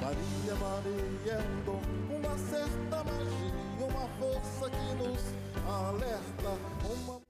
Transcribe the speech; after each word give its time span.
Maria, 0.00 0.54
Maria 0.60 1.32
é 1.32 1.64
dom, 1.64 1.80
uma 2.14 2.38
certa 2.38 3.02
magia, 3.04 3.54
uma 3.80 4.08
força 4.18 4.70
que 4.70 4.94
nos 4.94 5.34
alerta. 5.66 6.58
Uma... 6.84 7.25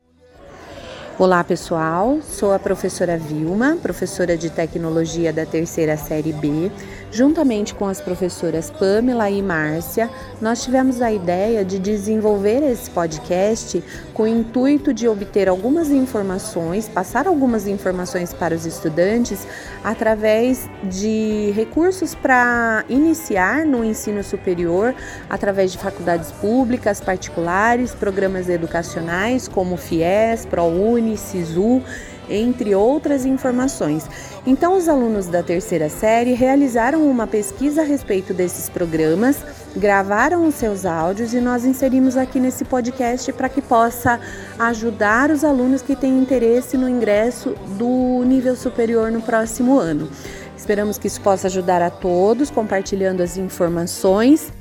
Olá 1.18 1.42
pessoal, 1.42 2.18
sou 2.20 2.52
a 2.52 2.58
professora 2.58 3.16
Vilma, 3.16 3.78
professora 3.80 4.36
de 4.36 4.50
tecnologia 4.50 5.32
da 5.32 5.46
terceira 5.46 5.96
série 5.96 6.30
B. 6.30 6.70
Juntamente 7.10 7.74
com 7.74 7.86
as 7.86 8.02
professoras 8.02 8.70
Pamela 8.70 9.30
e 9.30 9.40
Márcia, 9.40 10.10
nós 10.42 10.62
tivemos 10.62 11.00
a 11.00 11.10
ideia 11.10 11.64
de 11.64 11.78
desenvolver 11.78 12.62
esse 12.62 12.90
podcast 12.90 13.82
com 14.12 14.24
o 14.24 14.26
intuito 14.26 14.92
de 14.92 15.08
obter 15.08 15.48
algumas 15.48 15.88
informações, 15.90 16.86
passar 16.86 17.26
algumas 17.26 17.66
informações 17.66 18.34
para 18.34 18.54
os 18.54 18.66
estudantes 18.66 19.46
através 19.82 20.68
de 20.82 21.50
recursos 21.54 22.14
para 22.14 22.84
iniciar 22.90 23.64
no 23.64 23.82
ensino 23.82 24.22
superior, 24.22 24.94
através 25.30 25.72
de 25.72 25.78
faculdades 25.78 26.30
públicas, 26.32 27.00
particulares, 27.00 27.94
programas 27.94 28.50
educacionais 28.50 29.48
como 29.48 29.78
FIES, 29.78 30.44
ProUni, 30.44 31.05
SISU 31.14 31.82
entre 32.28 32.74
outras 32.74 33.24
informações. 33.24 34.08
Então, 34.46 34.76
os 34.76 34.88
alunos 34.88 35.26
da 35.26 35.42
terceira 35.42 35.88
série 35.88 36.32
realizaram 36.32 37.08
uma 37.08 37.26
pesquisa 37.26 37.82
a 37.82 37.84
respeito 37.84 38.32
desses 38.32 38.68
programas, 38.68 39.36
gravaram 39.76 40.46
os 40.46 40.54
seus 40.54 40.86
áudios 40.86 41.34
e 41.34 41.40
nós 41.40 41.64
inserimos 41.64 42.16
aqui 42.16 42.40
nesse 42.40 42.64
podcast 42.64 43.32
para 43.32 43.48
que 43.48 43.60
possa 43.60 44.20
ajudar 44.58 45.30
os 45.30 45.44
alunos 45.44 45.82
que 45.82 45.94
têm 45.94 46.18
interesse 46.18 46.76
no 46.76 46.88
ingresso 46.88 47.54
do 47.78 48.24
nível 48.24 48.56
superior 48.56 49.10
no 49.10 49.20
próximo 49.20 49.78
ano. 49.78 50.08
Esperamos 50.56 50.96
que 50.96 51.06
isso 51.06 51.20
possa 51.20 51.48
ajudar 51.48 51.82
a 51.82 51.90
todos, 51.90 52.50
compartilhando 52.50 53.20
as 53.20 53.36
informações 53.36 54.52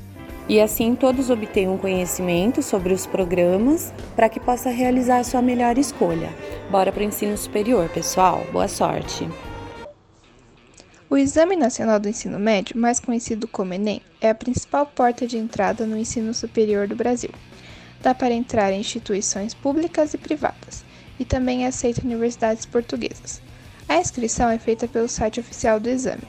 e 0.48 0.60
assim 0.60 0.94
todos 0.94 1.30
obtenham 1.30 1.76
conhecimento 1.76 2.62
sobre 2.62 2.92
os 2.92 3.06
programas 3.06 3.92
para 4.14 4.28
que 4.28 4.38
possa 4.38 4.70
realizar 4.70 5.18
a 5.18 5.24
sua 5.24 5.42
melhor 5.42 5.76
escolha. 5.76 6.30
Bora 6.70 6.92
para 6.92 7.00
o 7.00 7.04
ensino 7.04 7.36
superior, 7.36 7.88
pessoal. 7.88 8.46
Boa 8.52 8.68
sorte! 8.68 9.28
O 11.08 11.16
Exame 11.16 11.54
Nacional 11.54 12.00
do 12.00 12.08
Ensino 12.08 12.38
Médio, 12.38 12.78
mais 12.78 12.98
conhecido 12.98 13.46
como 13.46 13.72
Enem, 13.72 14.02
é 14.20 14.28
a 14.28 14.34
principal 14.34 14.86
porta 14.86 15.26
de 15.26 15.38
entrada 15.38 15.86
no 15.86 15.96
ensino 15.96 16.34
superior 16.34 16.88
do 16.88 16.96
Brasil. 16.96 17.30
Dá 18.02 18.12
para 18.12 18.34
entrar 18.34 18.72
em 18.72 18.80
instituições 18.80 19.54
públicas 19.54 20.14
e 20.14 20.18
privadas, 20.18 20.84
e 21.18 21.24
também 21.24 21.64
é 21.64 21.68
aceita 21.68 22.04
universidades 22.04 22.66
portuguesas. 22.66 23.40
A 23.88 23.98
inscrição 23.98 24.50
é 24.50 24.58
feita 24.58 24.88
pelo 24.88 25.08
site 25.08 25.38
oficial 25.38 25.78
do 25.78 25.88
exame. 25.88 26.24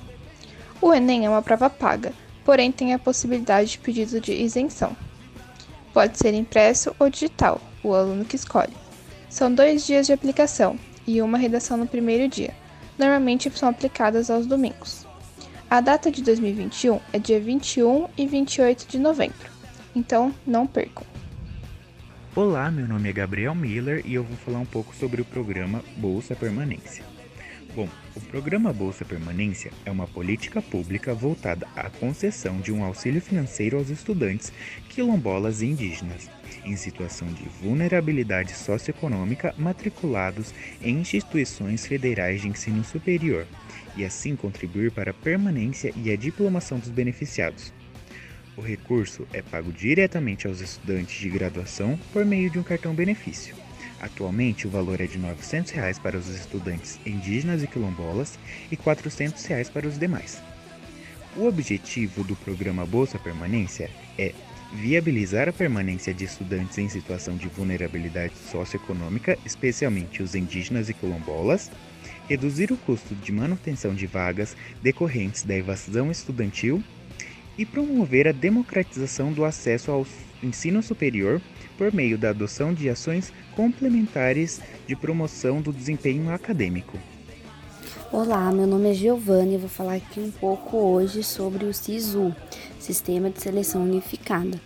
O 0.80 0.94
Enem 0.94 1.26
é 1.26 1.30
uma 1.30 1.42
prova 1.42 1.72
paga, 1.72 2.14
porém 2.48 2.72
tem 2.72 2.94
a 2.94 3.00
possibilidade 3.00 3.72
de 3.72 3.80
pedido 3.80 4.22
de 4.22 4.32
isenção. 4.32 4.96
Pode 5.94 6.18
ser 6.18 6.34
impresso 6.34 6.96
ou 6.98 7.10
digital, 7.10 7.60
o 7.84 7.94
aluno 7.94 8.24
que 8.24 8.38
escolhe. 8.38 8.72
São 9.30 9.54
dois 9.54 9.86
dias 9.86 10.08
de 10.08 10.14
aplicação 10.14 10.80
e 11.06 11.22
uma 11.22 11.38
redação 11.38 11.76
no 11.76 11.86
primeiro 11.86 12.30
dia. 12.30 12.54
Normalmente 12.98 13.52
são 13.54 13.68
aplicadas 13.68 14.30
aos 14.30 14.48
domingos. 14.48 15.06
A 15.70 15.82
data 15.82 16.10
de 16.10 16.24
2021 16.24 17.02
é 17.12 17.20
dia 17.20 17.38
21 17.38 18.08
e 18.18 18.26
28 18.26 18.88
de 18.88 18.98
novembro, 18.98 19.52
então 19.94 20.34
não 20.46 20.66
percam. 20.66 21.04
Olá, 22.34 22.72
meu 22.72 22.88
nome 22.88 23.10
é 23.10 23.12
Gabriel 23.12 23.54
Miller 23.54 24.02
e 24.06 24.14
eu 24.14 24.24
vou 24.24 24.38
falar 24.38 24.60
um 24.60 24.66
pouco 24.66 24.96
sobre 24.96 25.22
o 25.22 25.26
programa 25.26 25.84
Bolsa 25.98 26.34
Permanência. 26.34 27.17
Bom, 27.78 27.88
o 28.16 28.20
programa 28.22 28.74
Bolsa 28.74 29.06
Permanência 29.06 29.72
é 29.86 29.92
uma 29.92 30.08
política 30.08 30.64
pública 30.64 31.14
voltada 31.14 31.68
à 31.76 31.92
concessão 31.92 32.60
de 32.60 32.72
um 32.72 32.84
auxílio 32.84 33.22
financeiro 33.22 33.78
aos 33.78 33.92
estudantes 33.92 34.52
quilombolas 34.90 35.62
e 35.62 35.68
indígenas 35.68 36.28
em 36.66 36.76
situação 36.76 37.28
de 37.28 37.44
vulnerabilidade 37.62 38.56
socioeconômica 38.56 39.54
matriculados 39.60 40.56
em 40.82 40.98
instituições 40.98 41.86
federais 41.86 42.42
de 42.42 42.48
ensino 42.48 42.84
superior 42.84 43.46
e 43.96 44.04
assim 44.04 44.36
contribuir 44.36 44.92
para 44.92 45.12
a 45.12 45.14
permanência 45.14 45.94
e 45.96 46.10
a 46.10 46.16
diplomação 46.18 46.80
dos 46.80 46.90
beneficiados. 46.90 47.72
O 48.56 48.62
recurso 48.62 49.28
é 49.32 49.44
pago 49.44 49.72
diretamente 49.72 50.48
aos 50.48 50.62
estudantes 50.62 51.20
de 51.20 51.30
graduação 51.30 51.96
por 52.12 52.26
meio 52.26 52.50
de 52.50 52.58
um 52.58 52.64
cartão 52.64 52.96
benefício. 52.96 53.67
Atualmente, 54.00 54.68
o 54.68 54.70
valor 54.70 55.02
é 55.02 55.08
de 55.08 55.18
900 55.18 55.72
reais 55.72 55.98
para 55.98 56.18
os 56.18 56.28
estudantes 56.28 57.00
indígenas 57.06 57.64
e 57.64 57.68
quilombolas 57.68 58.38
e 58.72 58.78
400 58.78 59.44
reais 59.46 59.70
para 59.70 59.88
os 59.88 59.98
demais. 59.98 60.42
O 61.36 61.46
objetivo 61.46 62.24
do 62.24 62.36
programa 62.36 62.86
Bolsa 62.86 63.18
Permanência 63.20 63.90
é 64.18 64.34
viabilizar 64.74 65.48
a 65.48 65.54
permanência 65.54 66.14
de 66.14 66.26
estudantes 66.26 66.78
em 66.78 66.90
situação 66.90 67.36
de 67.36 67.48
vulnerabilidade 67.48 68.34
socioeconômica, 68.52 69.38
especialmente 69.46 70.22
os 70.22 70.36
indígenas 70.36 70.90
e 70.90 70.94
quilombolas, 70.94 71.72
reduzir 72.28 72.72
o 72.72 72.78
custo 72.78 73.16
de 73.16 73.32
manutenção 73.32 73.96
de 73.96 74.06
vagas 74.06 74.56
decorrentes 74.82 75.44
da 75.44 75.56
evasão 75.56 76.12
estudantil 76.12 76.84
e 77.58 77.66
promover 77.66 78.28
a 78.28 78.32
democratização 78.32 79.32
do 79.32 79.46
acesso 79.46 79.92
ao 79.92 80.06
ensino 80.42 80.82
superior 80.82 81.42
por 81.78 81.94
meio 81.94 82.18
da 82.18 82.30
adoção 82.30 82.74
de 82.74 82.90
ações 82.90 83.32
complementares 83.56 84.62
de 84.88 84.96
promoção 84.96 85.62
do 85.62 85.72
desempenho 85.72 86.30
acadêmico. 86.32 86.98
Olá, 88.12 88.52
meu 88.52 88.66
nome 88.66 88.92
é 88.92 88.94
Giovanni 88.94 89.56
e 89.56 89.58
vou 89.58 89.68
falar 89.68 89.96
aqui 89.96 90.20
um 90.20 90.32
pouco 90.32 90.78
hoje 90.78 91.22
sobre 91.24 91.66
o 91.66 91.74
SISU, 91.74 92.34
Sistema 92.80 93.30
de 93.30 93.42
Seleção 93.42 93.84
Unificada. 93.84 94.60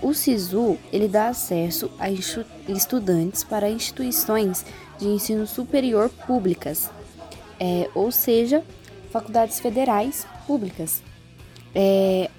O 0.00 0.14
SISU 0.14 0.78
ele 0.92 1.06
dá 1.06 1.28
acesso 1.28 1.90
a 1.98 2.10
estudantes 2.10 3.44
para 3.44 3.70
instituições 3.70 4.64
de 4.98 5.06
ensino 5.06 5.46
superior 5.46 6.08
públicas, 6.26 6.90
é, 7.60 7.88
ou 7.94 8.10
seja, 8.10 8.62
faculdades 9.10 9.60
federais 9.60 10.26
públicas. 10.46 11.02
É, 11.74 12.30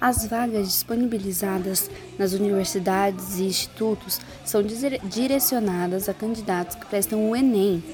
as 0.00 0.24
vagas 0.24 0.68
disponibilizadas 0.68 1.90
nas 2.18 2.32
universidades 2.32 3.38
e 3.38 3.44
institutos 3.44 4.20
são 4.44 4.62
direcionadas 5.04 6.08
a 6.08 6.14
candidatos 6.14 6.76
que 6.76 6.86
prestam 6.86 7.28
o 7.28 7.36
Enem, 7.36 7.84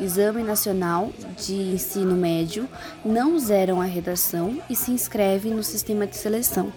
Exame 0.00 0.42
Nacional 0.42 1.12
de 1.38 1.54
Ensino 1.54 2.16
Médio, 2.16 2.68
não 3.04 3.38
zeram 3.38 3.80
a 3.80 3.84
redação 3.84 4.60
e 4.68 4.74
se 4.74 4.90
inscrevem 4.90 5.54
no 5.54 5.62
sistema 5.62 6.06
de 6.06 6.16
seleção. 6.16 6.72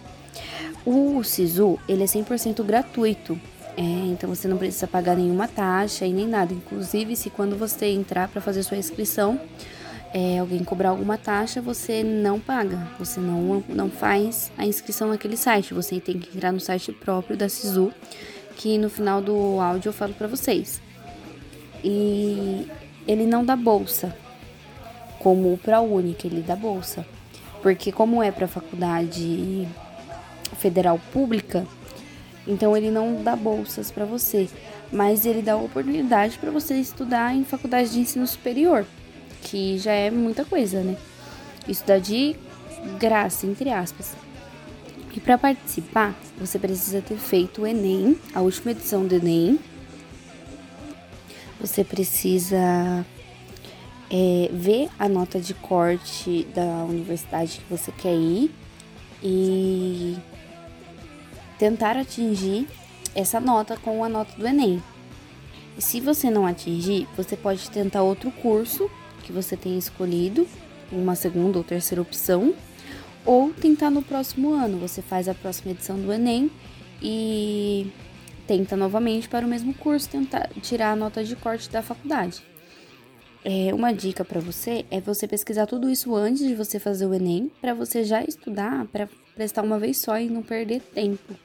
O 0.86 1.24
SISU 1.24 1.80
ele 1.88 2.04
é 2.04 2.06
100% 2.06 2.64
gratuito, 2.64 3.40
é, 3.76 3.82
então 3.82 4.30
você 4.30 4.48
não 4.48 4.58
precisa 4.58 4.88
pagar 4.88 5.16
nenhuma 5.16 5.48
taxa 5.48 6.06
e 6.06 6.14
nem 6.14 6.28
nada. 6.28 6.54
Inclusive, 6.54 7.16
se 7.16 7.30
quando 7.30 7.58
você 7.58 7.88
entrar 7.88 8.28
para 8.28 8.40
fazer 8.40 8.64
sua 8.64 8.78
inscrição, 8.78 9.40
é, 10.16 10.40
alguém 10.40 10.64
cobrar 10.64 10.92
alguma 10.92 11.18
taxa, 11.18 11.62
você 11.62 12.02
não 12.02 12.40
paga, 12.40 12.88
você 12.98 13.20
não, 13.20 13.62
não 13.68 13.90
faz 13.90 14.50
a 14.58 14.66
inscrição 14.66 15.10
naquele 15.10 15.36
site, 15.36 15.74
você 15.74 16.00
tem 16.00 16.18
que 16.18 16.38
entrar 16.38 16.54
no 16.54 16.60
site 16.62 16.94
próprio 16.94 17.36
da 17.36 17.50
SISU, 17.50 17.92
que 18.56 18.78
no 18.78 18.90
final 18.90 19.22
do 19.22 19.60
áudio 19.60 19.90
eu 19.90 19.94
falo 19.94 20.14
para 20.14 20.26
vocês. 20.26 20.82
E 21.84 22.66
ele 23.06 23.26
não 23.26 23.44
dá 23.44 23.58
bolsa, 23.58 24.16
como 25.20 25.52
o 25.52 25.58
ProUni, 25.58 26.16
ele 26.24 26.42
dá 26.42 26.56
bolsa, 26.56 27.06
porque 27.62 27.92
como 27.92 28.24
é 28.24 28.32
para 28.32 28.48
faculdade 28.48 29.68
federal 30.58 30.98
pública, 31.12 31.68
então 32.48 32.78
ele 32.78 32.90
não 32.90 33.22
dá 33.22 33.36
bolsas 33.36 33.92
para 33.92 34.06
você, 34.06 34.48
mas 34.94 35.26
ele 35.26 35.42
dá 35.42 35.58
oportunidade 35.58 36.38
para 36.38 36.52
você 36.52 36.76
estudar 36.76 37.36
em 37.36 37.44
faculdade 37.44 37.90
de 37.90 38.00
ensino 38.00 38.26
superior 38.26 38.86
que 39.46 39.78
já 39.78 39.92
é 39.92 40.10
muita 40.10 40.44
coisa, 40.44 40.82
né? 40.82 40.98
Isso 41.68 41.86
dá 41.86 42.00
de 42.00 42.36
graça, 43.00 43.46
entre 43.46 43.70
aspas. 43.70 44.14
E 45.16 45.20
para 45.20 45.38
participar, 45.38 46.14
você 46.38 46.60
precisa 46.60 47.00
ter 47.02 47.16
feito 47.18 47.62
o 47.62 47.68
Enem, 47.68 48.20
a 48.34 48.42
última 48.42 48.72
edição 48.72 49.06
do 49.06 49.16
Enem. 49.16 49.60
Você 51.62 51.84
precisa 51.84 53.06
é, 54.12 54.50
ver 54.52 54.90
a 55.00 55.08
nota 55.08 55.40
de 55.40 55.54
corte 55.54 56.46
da 56.54 56.84
universidade 56.84 57.60
que 57.60 57.70
você 57.70 57.92
quer 57.92 58.16
ir 58.16 58.52
e 59.24 60.18
tentar 61.58 61.98
atingir 61.98 62.68
essa 63.16 63.40
nota 63.40 63.78
com 63.78 64.04
a 64.04 64.10
nota 64.10 64.36
do 64.38 64.46
Enem. 64.46 64.84
E 65.78 65.82
se 65.82 66.02
você 66.02 66.30
não 66.30 66.46
atingir, 66.46 67.08
você 67.16 67.38
pode 67.38 67.70
tentar 67.70 68.02
outro 68.02 68.32
curso 68.32 68.90
que 69.26 69.34
você 69.34 69.58
tenha 69.58 69.78
escolhido, 69.78 70.48
uma 70.92 71.16
segunda 71.16 71.58
ou 71.58 71.64
terceira 71.64 72.02
opção, 72.02 72.54
ou 73.26 73.52
tentar 73.52 73.90
no 73.90 74.04
próximo 74.04 74.54
ano. 74.54 74.78
Você 74.78 75.02
faz 75.02 75.28
a 75.28 75.34
próxima 75.34 75.72
edição 75.72 76.00
do 76.00 76.14
Enem 76.14 76.50
e 77.02 77.92
tenta 78.48 78.78
novamente 78.78 79.28
para 79.28 79.46
o 79.46 79.50
mesmo 79.50 79.74
curso 79.74 80.08
tentar 80.08 80.50
tirar 80.62 80.92
a 80.92 80.96
nota 80.96 81.24
de 81.24 81.36
corte 81.36 81.70
da 81.70 81.82
faculdade. 81.82 82.44
É, 83.44 83.74
uma 83.74 83.92
dica 83.92 84.24
para 84.24 84.40
você 84.40 84.86
é 84.90 85.00
você 85.00 85.28
pesquisar 85.28 85.68
tudo 85.68 85.90
isso 85.90 86.16
antes 86.16 86.48
de 86.48 86.56
você 86.56 86.80
fazer 86.80 87.06
o 87.06 87.14
Enem, 87.14 87.52
para 87.62 87.74
você 87.74 88.04
já 88.04 88.24
estudar, 88.24 88.86
para 88.88 89.10
prestar 89.36 89.64
uma 89.64 89.78
vez 89.78 89.98
só 89.98 90.20
e 90.20 90.30
não 90.30 90.42
perder 90.42 90.82
tempo. 90.82 91.36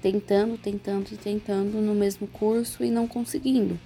Tentando, 0.00 0.58
tentando 0.58 1.06
e 1.12 1.16
tentando 1.16 1.80
no 1.80 1.94
mesmo 1.94 2.26
curso 2.26 2.82
e 2.82 2.90
não 2.90 3.06
conseguindo. 3.06 3.78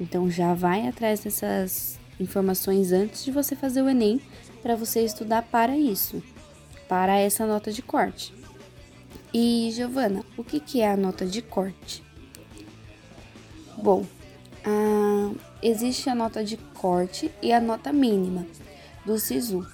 Então 0.00 0.30
já 0.30 0.54
vai 0.54 0.86
atrás 0.86 1.20
dessas 1.20 1.97
informações 2.20 2.92
antes 2.92 3.24
de 3.24 3.30
você 3.30 3.54
fazer 3.54 3.82
o 3.82 3.88
Enem, 3.88 4.20
para 4.62 4.76
você 4.76 5.04
estudar 5.04 5.42
para 5.42 5.76
isso, 5.76 6.22
para 6.88 7.16
essa 7.16 7.46
nota 7.46 7.72
de 7.72 7.82
corte. 7.82 8.34
E 9.32 9.70
Giovana, 9.72 10.24
o 10.36 10.42
que, 10.42 10.58
que 10.58 10.80
é 10.80 10.90
a 10.90 10.96
nota 10.96 11.26
de 11.26 11.42
corte? 11.42 12.02
Bom, 13.76 14.04
a, 14.64 15.30
existe 15.62 16.08
a 16.08 16.14
nota 16.14 16.42
de 16.42 16.56
corte 16.56 17.30
e 17.42 17.52
a 17.52 17.60
nota 17.60 17.92
mínima 17.92 18.46
do 19.04 19.18
SISU. 19.18 19.66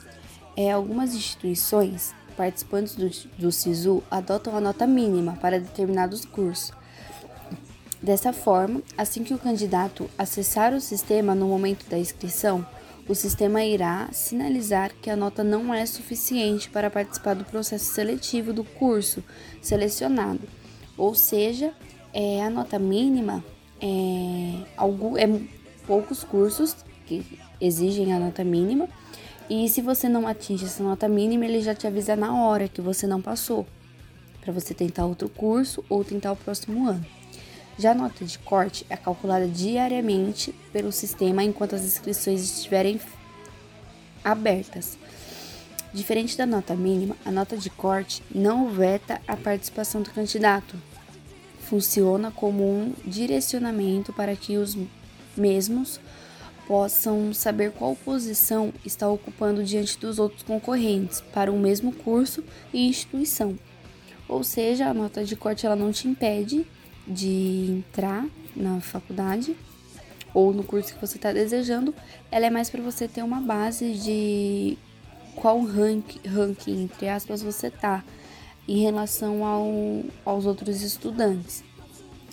É, 0.56 0.70
algumas 0.70 1.14
instituições 1.14 2.14
participantes 2.36 2.94
do, 2.94 3.08
do 3.38 3.52
SISU 3.52 4.02
adotam 4.10 4.56
a 4.56 4.60
nota 4.60 4.86
mínima 4.86 5.38
para 5.40 5.60
determinados 5.60 6.24
cursos. 6.24 6.72
Dessa 8.04 8.34
forma, 8.34 8.82
assim 8.98 9.24
que 9.24 9.32
o 9.32 9.38
candidato 9.38 10.10
acessar 10.18 10.74
o 10.74 10.80
sistema 10.80 11.34
no 11.34 11.48
momento 11.48 11.88
da 11.88 11.98
inscrição, 11.98 12.66
o 13.08 13.14
sistema 13.14 13.64
irá 13.64 14.10
sinalizar 14.12 14.92
que 15.00 15.08
a 15.08 15.16
nota 15.16 15.42
não 15.42 15.72
é 15.72 15.86
suficiente 15.86 16.68
para 16.68 16.90
participar 16.90 17.32
do 17.32 17.46
processo 17.46 17.86
seletivo 17.94 18.52
do 18.52 18.62
curso 18.62 19.24
selecionado, 19.62 20.42
ou 20.98 21.14
seja, 21.14 21.72
é, 22.12 22.42
a 22.42 22.50
nota 22.50 22.78
mínima 22.78 23.42
é, 23.80 24.66
algo, 24.76 25.16
é 25.16 25.24
poucos 25.86 26.22
cursos 26.22 26.76
que 27.06 27.24
exigem 27.58 28.12
a 28.12 28.20
nota 28.20 28.44
mínima. 28.44 28.86
E 29.48 29.66
se 29.70 29.80
você 29.80 30.10
não 30.10 30.28
atinge 30.28 30.66
essa 30.66 30.82
nota 30.82 31.08
mínima, 31.08 31.46
ele 31.46 31.62
já 31.62 31.74
te 31.74 31.86
avisa 31.86 32.14
na 32.14 32.44
hora 32.44 32.68
que 32.68 32.82
você 32.82 33.06
não 33.06 33.22
passou, 33.22 33.66
para 34.42 34.52
você 34.52 34.74
tentar 34.74 35.06
outro 35.06 35.30
curso 35.30 35.82
ou 35.88 36.04
tentar 36.04 36.32
o 36.32 36.36
próximo 36.36 36.86
ano. 36.86 37.23
Já 37.78 37.90
a 37.90 37.94
nota 37.94 38.24
de 38.24 38.38
corte 38.38 38.86
é 38.88 38.96
calculada 38.96 39.48
diariamente 39.48 40.54
pelo 40.72 40.92
sistema 40.92 41.42
enquanto 41.42 41.74
as 41.74 41.84
inscrições 41.84 42.42
estiverem 42.42 43.00
abertas. 44.22 44.96
Diferente 45.92 46.36
da 46.36 46.46
nota 46.46 46.74
mínima, 46.74 47.16
a 47.24 47.30
nota 47.30 47.56
de 47.56 47.70
corte 47.70 48.22
não 48.32 48.68
veta 48.68 49.20
a 49.26 49.36
participação 49.36 50.02
do 50.02 50.10
candidato. 50.10 50.76
Funciona 51.60 52.30
como 52.30 52.62
um 52.64 52.92
direcionamento 53.04 54.12
para 54.12 54.36
que 54.36 54.56
os 54.56 54.76
mesmos 55.36 56.00
possam 56.66 57.32
saber 57.34 57.72
qual 57.72 57.94
posição 57.96 58.72
está 58.84 59.08
ocupando 59.08 59.64
diante 59.64 59.98
dos 59.98 60.18
outros 60.18 60.42
concorrentes 60.42 61.20
para 61.32 61.52
o 61.52 61.58
mesmo 61.58 61.92
curso 61.92 62.42
e 62.72 62.88
instituição. 62.88 63.58
Ou 64.28 64.42
seja, 64.42 64.86
a 64.86 64.94
nota 64.94 65.24
de 65.24 65.36
corte 65.36 65.66
ela 65.66 65.76
não 65.76 65.92
te 65.92 66.08
impede 66.08 66.66
de 67.06 67.66
entrar 67.70 68.26
na 68.56 68.80
faculdade 68.80 69.56
ou 70.32 70.52
no 70.52 70.64
curso 70.64 70.94
que 70.94 71.00
você 71.00 71.16
está 71.16 71.32
desejando, 71.32 71.94
ela 72.30 72.46
é 72.46 72.50
mais 72.50 72.68
para 72.68 72.82
você 72.82 73.06
ter 73.06 73.22
uma 73.22 73.40
base 73.40 73.94
de 73.94 74.76
qual 75.36 75.62
rank, 75.62 76.16
ranking, 76.26 76.84
entre 76.84 77.08
aspas, 77.08 77.42
você 77.42 77.70
tá 77.70 78.02
em 78.66 78.78
relação 78.78 79.44
ao, 79.44 80.02
aos 80.24 80.46
outros 80.46 80.82
estudantes. 80.82 81.62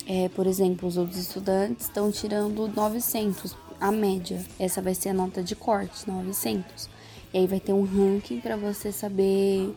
É, 0.06 0.28
por 0.30 0.46
exemplo, 0.46 0.88
os 0.88 0.96
outros 0.96 1.18
estudantes 1.18 1.86
estão 1.86 2.10
tirando 2.10 2.66
900, 2.68 3.56
a 3.80 3.92
média. 3.92 4.40
Essa 4.58 4.82
vai 4.82 4.94
ser 4.94 5.10
a 5.10 5.14
nota 5.14 5.42
de 5.42 5.54
corte, 5.54 6.08
900. 6.08 6.88
E 7.32 7.38
aí 7.38 7.46
vai 7.46 7.60
ter 7.60 7.72
um 7.72 7.84
ranking 7.84 8.40
para 8.40 8.56
você 8.56 8.90
saber 8.90 9.74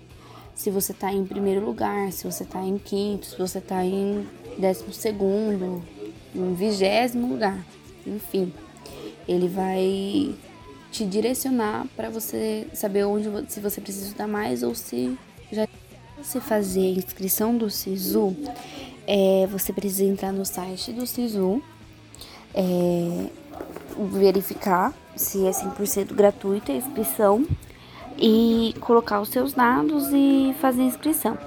se 0.56 0.72
você 0.72 0.94
tá 0.94 1.12
em 1.12 1.26
primeiro 1.26 1.64
lugar, 1.64 2.12
se 2.12 2.24
você 2.24 2.46
tá 2.46 2.62
em 2.62 2.78
quinto, 2.78 3.26
se 3.26 3.38
você 3.38 3.62
tá 3.62 3.84
em 3.84 4.26
décimo 4.58 4.94
segundo, 4.94 5.84
em 6.34 6.54
vigésimo 6.54 7.28
lugar. 7.28 7.66
Enfim, 8.06 8.54
ele 9.28 9.48
vai 9.48 10.36
te 10.92 11.06
direcionar 11.06 11.86
para 11.96 12.10
você 12.10 12.68
saber 12.74 13.04
onde 13.04 13.30
se 13.52 13.60
você 13.60 13.82
precisa 13.82 14.06
estudar 14.06 14.28
mais 14.28 14.64
ou 14.64 14.74
se 14.74 15.18
já 15.52 15.68
você 16.18 16.40
fazer 16.40 16.82
a 16.82 16.98
inscrição 16.98 17.58
do 17.58 17.70
SISU, 17.70 18.36
é, 19.06 19.48
você 19.48 19.74
precisa 19.74 20.06
entrar 20.06 20.32
no 20.32 20.46
site 20.46 20.92
do 20.92 21.06
SISU, 21.06 21.62
é, 22.54 23.30
verificar 24.12 24.94
se 25.16 25.46
é 25.46 25.52
100% 25.52 26.14
gratuita 26.14 26.72
a 26.72 26.76
inscrição 26.76 27.46
e 28.18 28.74
colocar 28.80 29.22
os 29.22 29.30
seus 29.30 29.54
dados 29.54 30.08
e 30.12 30.56
fazer 30.60 30.82
a 30.82 30.86
inscrição. 30.86 31.38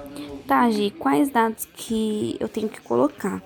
Quais 0.97 1.29
dados 1.29 1.65
que 1.75 2.35
eu 2.39 2.49
tenho 2.49 2.67
que 2.67 2.81
colocar? 2.81 3.39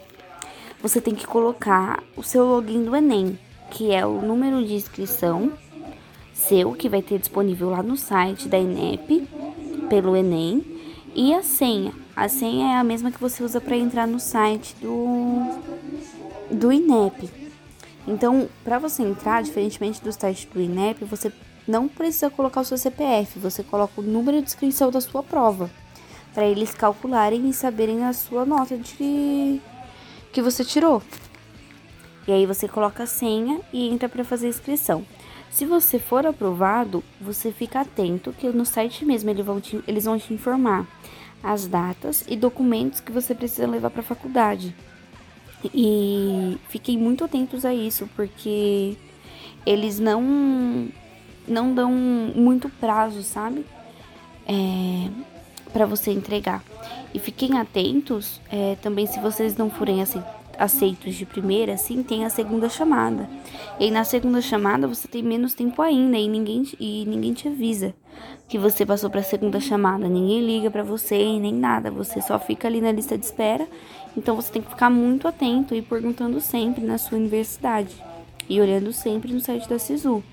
Você 0.82 1.02
tem 1.02 1.14
que 1.14 1.28
colocar 1.28 2.02
o 2.16 2.24
seu 2.24 2.46
login 2.46 2.86
do 2.86 2.96
Enem, 2.96 3.38
que 3.72 3.92
é 3.92 4.06
o 4.06 4.22
número 4.22 4.66
de 4.66 4.74
inscrição 4.74 5.52
seu, 6.34 6.72
que 6.72 6.88
vai 6.88 7.02
ter 7.02 7.20
disponível 7.20 7.72
lá 7.72 7.84
no 7.84 7.98
site 7.98 8.48
da 8.48 8.58
INEP, 8.58 9.28
pelo 9.90 10.16
Enem, 10.16 10.64
e 11.14 11.34
a 11.34 11.44
senha. 11.44 11.94
A 12.16 12.30
senha 12.30 12.76
é 12.76 12.78
a 12.78 12.84
mesma 12.86 13.12
que 13.12 13.20
você 13.20 13.44
usa 13.44 13.60
para 13.60 13.76
entrar 13.76 14.08
no 14.08 14.18
site 14.18 14.74
do, 14.82 15.60
do 16.50 16.72
INEP. 16.72 17.30
Então, 18.08 18.48
para 18.64 18.80
você 18.80 19.04
entrar, 19.04 19.44
diferentemente 19.44 20.02
do 20.02 20.14
site 20.14 20.48
do 20.54 20.62
INEP, 20.62 21.04
você 21.04 21.34
não 21.68 21.90
precisa 21.90 22.30
colocar 22.30 22.62
o 22.62 22.66
seu 22.66 22.78
CPF, 22.78 23.40
você 23.40 23.62
coloca 23.62 24.00
o 24.00 24.04
número 24.04 24.38
de 24.42 24.48
inscrição 24.48 24.90
da 24.90 25.02
sua 25.02 25.22
prova, 25.22 25.70
para 26.34 26.46
eles 26.46 26.74
calcularem 26.74 27.50
e 27.50 27.54
saberem 27.54 28.04
a 28.04 28.14
sua 28.14 28.46
nota 28.46 28.78
de 28.78 29.62
que 30.32 30.42
você 30.42 30.66
tirou. 30.66 31.02
E 32.28 32.32
aí 32.32 32.46
você 32.46 32.68
coloca 32.68 33.04
a 33.04 33.08
senha 33.08 33.60
e 33.72 33.88
entra 33.88 34.10
para 34.10 34.24
fazer 34.24 34.48
a 34.48 34.50
inscrição. 34.50 35.06
Se 35.52 35.66
você 35.66 36.00
for 36.00 36.26
aprovado, 36.26 37.04
você 37.22 37.52
fica 37.52 37.82
atento 37.82 38.34
que 38.34 38.48
no 38.50 38.66
site 38.66 39.06
mesmo 39.06 39.30
eles 39.30 39.46
vão 39.46 39.62
te, 39.62 39.84
eles 39.88 40.06
vão 40.06 40.18
te 40.18 40.34
informar 40.34 40.88
as 41.44 41.68
datas 41.68 42.24
e 42.28 42.36
documentos 42.36 43.00
que 43.00 43.12
você 43.12 43.36
precisa 43.36 43.68
levar 43.68 43.92
para 43.92 44.00
a 44.00 44.06
faculdade. 44.06 44.76
E 45.74 46.58
fiquem 46.70 46.98
muito 46.98 47.24
atentos 47.24 47.66
a 47.66 47.74
isso, 47.74 48.10
porque 48.16 48.98
eles 49.66 50.00
não 50.00 50.90
não 51.48 51.74
dão 51.76 51.92
muito 51.92 52.70
prazo, 52.70 53.22
sabe? 53.22 53.66
É, 54.48 55.10
para 55.74 55.86
você 55.86 56.12
entregar. 56.12 56.64
E 57.14 57.20
fiquem 57.20 57.58
atentos 57.58 58.40
é, 58.50 58.78
também 58.82 59.06
se 59.06 59.20
vocês 59.20 59.58
não 59.58 59.70
forem 59.70 60.04
aceitos 60.58 61.16
de 61.16 61.26
primeira, 61.26 61.76
sim, 61.76 62.04
tem 62.04 62.24
a 62.24 62.30
segunda 62.30 62.70
chamada. 62.70 63.28
E 63.80 63.92
na 63.92 64.04
segunda 64.04 64.40
chamada 64.40 64.88
você 64.88 65.08
tem 65.08 65.24
menos 65.24 65.54
tempo 65.54 65.82
ainda 65.82 66.18
e 66.18 66.30
ninguém, 66.30 66.64
e 66.80 67.04
ninguém 67.06 67.34
te 67.34 67.48
avisa 67.48 67.94
que 68.48 68.58
você 68.60 68.86
passou 68.86 69.10
para 69.10 69.22
a 69.22 69.24
segunda 69.24 69.60
chamada. 69.60 70.08
Ninguém 70.08 70.46
liga 70.46 70.70
para 70.70 70.84
você 70.84 71.18
nem 71.40 71.54
nada. 71.54 71.90
Você 71.90 72.22
só 72.22 72.38
fica 72.38 72.68
ali 72.68 72.82
na 72.82 72.92
lista 72.92 73.18
de 73.18 73.26
espera. 73.26 73.68
Então 74.16 74.36
você 74.36 74.52
tem 74.52 74.62
que 74.62 74.70
ficar 74.70 74.90
muito 74.90 75.28
atento 75.28 75.74
e 75.74 75.82
perguntando 75.82 76.40
sempre 76.40 76.84
na 76.84 77.00
sua 77.00 77.18
universidade 77.18 77.96
e 78.48 78.62
olhando 78.62 78.94
sempre 78.94 79.34
no 79.34 79.40
site 79.40 79.68
da 79.68 79.80
SISU. 79.80 80.24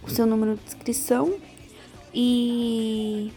o 0.03 0.11
seu 0.11 0.27
número 0.27 0.57
de 0.57 0.63
inscrição 0.65 1.39
e 2.15 3.33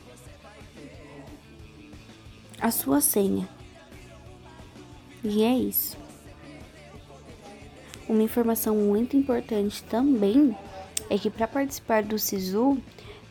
a 2.60 2.72
sua 2.72 3.02
senha. 3.02 3.48
E 5.24 5.44
é 5.44 5.58
isso. 5.58 5.98
Uma 8.08 8.22
informação 8.22 8.76
muito 8.76 9.18
importante 9.18 9.84
também 9.84 10.56
é 11.10 11.18
que 11.18 11.30
para 11.30 11.48
participar 11.48 12.04
do 12.04 12.20
SISU, 12.20 12.78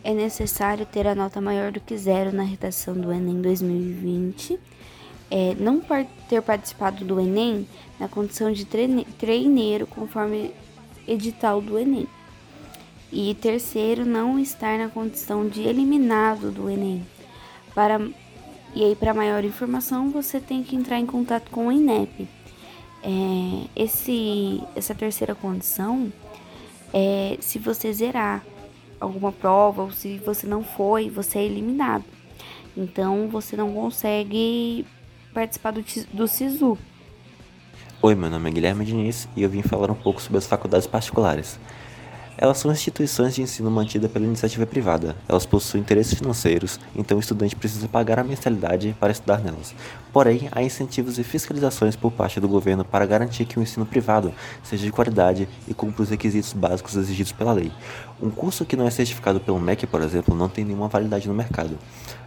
é 0.02 0.12
necessário 0.12 0.84
ter 0.84 1.06
a 1.06 1.14
nota 1.14 1.40
maior 1.40 1.72
do 1.72 1.80
que 1.80 1.96
zero 1.96 2.30
na 2.30 2.42
redação 2.42 2.94
do 2.94 3.10
Enem 3.10 3.40
2020, 3.40 4.60
é, 5.30 5.54
não 5.54 5.80
ter 6.28 6.42
participado 6.42 7.04
do 7.04 7.18
Enem 7.18 7.66
na 7.98 8.06
condição 8.06 8.52
de 8.52 8.66
treineiro 8.66 9.86
conforme 9.86 10.52
edital 11.08 11.60
do 11.60 11.78
Enem. 11.78 12.06
E 13.16 13.32
terceiro, 13.32 14.04
não 14.04 14.40
estar 14.40 14.76
na 14.76 14.88
condição 14.88 15.48
de 15.48 15.62
eliminado 15.62 16.50
do 16.50 16.68
Enem. 16.68 17.06
Para, 17.72 18.00
e 18.74 18.82
aí, 18.82 18.96
para 18.96 19.14
maior 19.14 19.44
informação, 19.44 20.10
você 20.10 20.40
tem 20.40 20.64
que 20.64 20.74
entrar 20.74 20.98
em 20.98 21.06
contato 21.06 21.48
com 21.48 21.68
o 21.68 21.72
INEP. 21.72 22.26
É, 23.04 23.66
esse, 23.76 24.60
essa 24.74 24.96
terceira 24.96 25.32
condição 25.32 26.12
é 26.92 27.36
se 27.38 27.56
você 27.56 27.92
zerar 27.92 28.44
alguma 28.98 29.30
prova 29.30 29.82
ou 29.82 29.92
se 29.92 30.18
você 30.18 30.44
não 30.44 30.64
foi, 30.64 31.08
você 31.08 31.38
é 31.38 31.44
eliminado. 31.44 32.04
Então 32.76 33.28
você 33.28 33.56
não 33.56 33.72
consegue 33.72 34.84
participar 35.32 35.70
do, 35.70 35.84
do 36.12 36.26
SISU. 36.26 36.76
Oi, 38.02 38.16
meu 38.16 38.28
nome 38.28 38.50
é 38.50 38.52
Guilherme 38.52 38.84
Diniz 38.84 39.28
e 39.36 39.42
eu 39.44 39.48
vim 39.48 39.62
falar 39.62 39.88
um 39.88 39.94
pouco 39.94 40.20
sobre 40.20 40.38
as 40.38 40.48
faculdades 40.48 40.88
particulares. 40.88 41.60
Elas 42.36 42.58
são 42.58 42.72
instituições 42.72 43.34
de 43.34 43.42
ensino 43.42 43.70
mantidas 43.70 44.10
pela 44.10 44.24
iniciativa 44.24 44.66
privada. 44.66 45.16
Elas 45.28 45.46
possuem 45.46 45.80
interesses 45.80 46.14
financeiros, 46.14 46.80
então 46.94 47.16
o 47.16 47.20
estudante 47.20 47.54
precisa 47.54 47.86
pagar 47.86 48.18
a 48.18 48.24
mensalidade 48.24 48.94
para 48.98 49.12
estudar 49.12 49.40
nelas. 49.40 49.74
Porém, 50.12 50.48
há 50.52 50.62
incentivos 50.62 51.18
e 51.18 51.24
fiscalizações 51.24 51.96
por 51.96 52.12
parte 52.12 52.40
do 52.40 52.48
governo 52.48 52.84
para 52.84 53.06
garantir 53.06 53.44
que 53.44 53.58
o 53.58 53.62
ensino 53.62 53.86
privado 53.86 54.32
seja 54.62 54.84
de 54.84 54.92
qualidade 54.92 55.48
e 55.66 55.74
cumpra 55.74 56.02
os 56.02 56.10
requisitos 56.10 56.52
básicos 56.52 56.96
exigidos 56.96 57.32
pela 57.32 57.52
lei. 57.52 57.72
Um 58.24 58.30
curso 58.30 58.64
que 58.64 58.74
não 58.74 58.86
é 58.86 58.90
certificado 58.90 59.38
pelo 59.38 59.60
MEC, 59.60 59.86
por 59.86 60.00
exemplo, 60.00 60.34
não 60.34 60.48
tem 60.48 60.64
nenhuma 60.64 60.88
validade 60.88 61.28
no 61.28 61.34
mercado. 61.34 61.78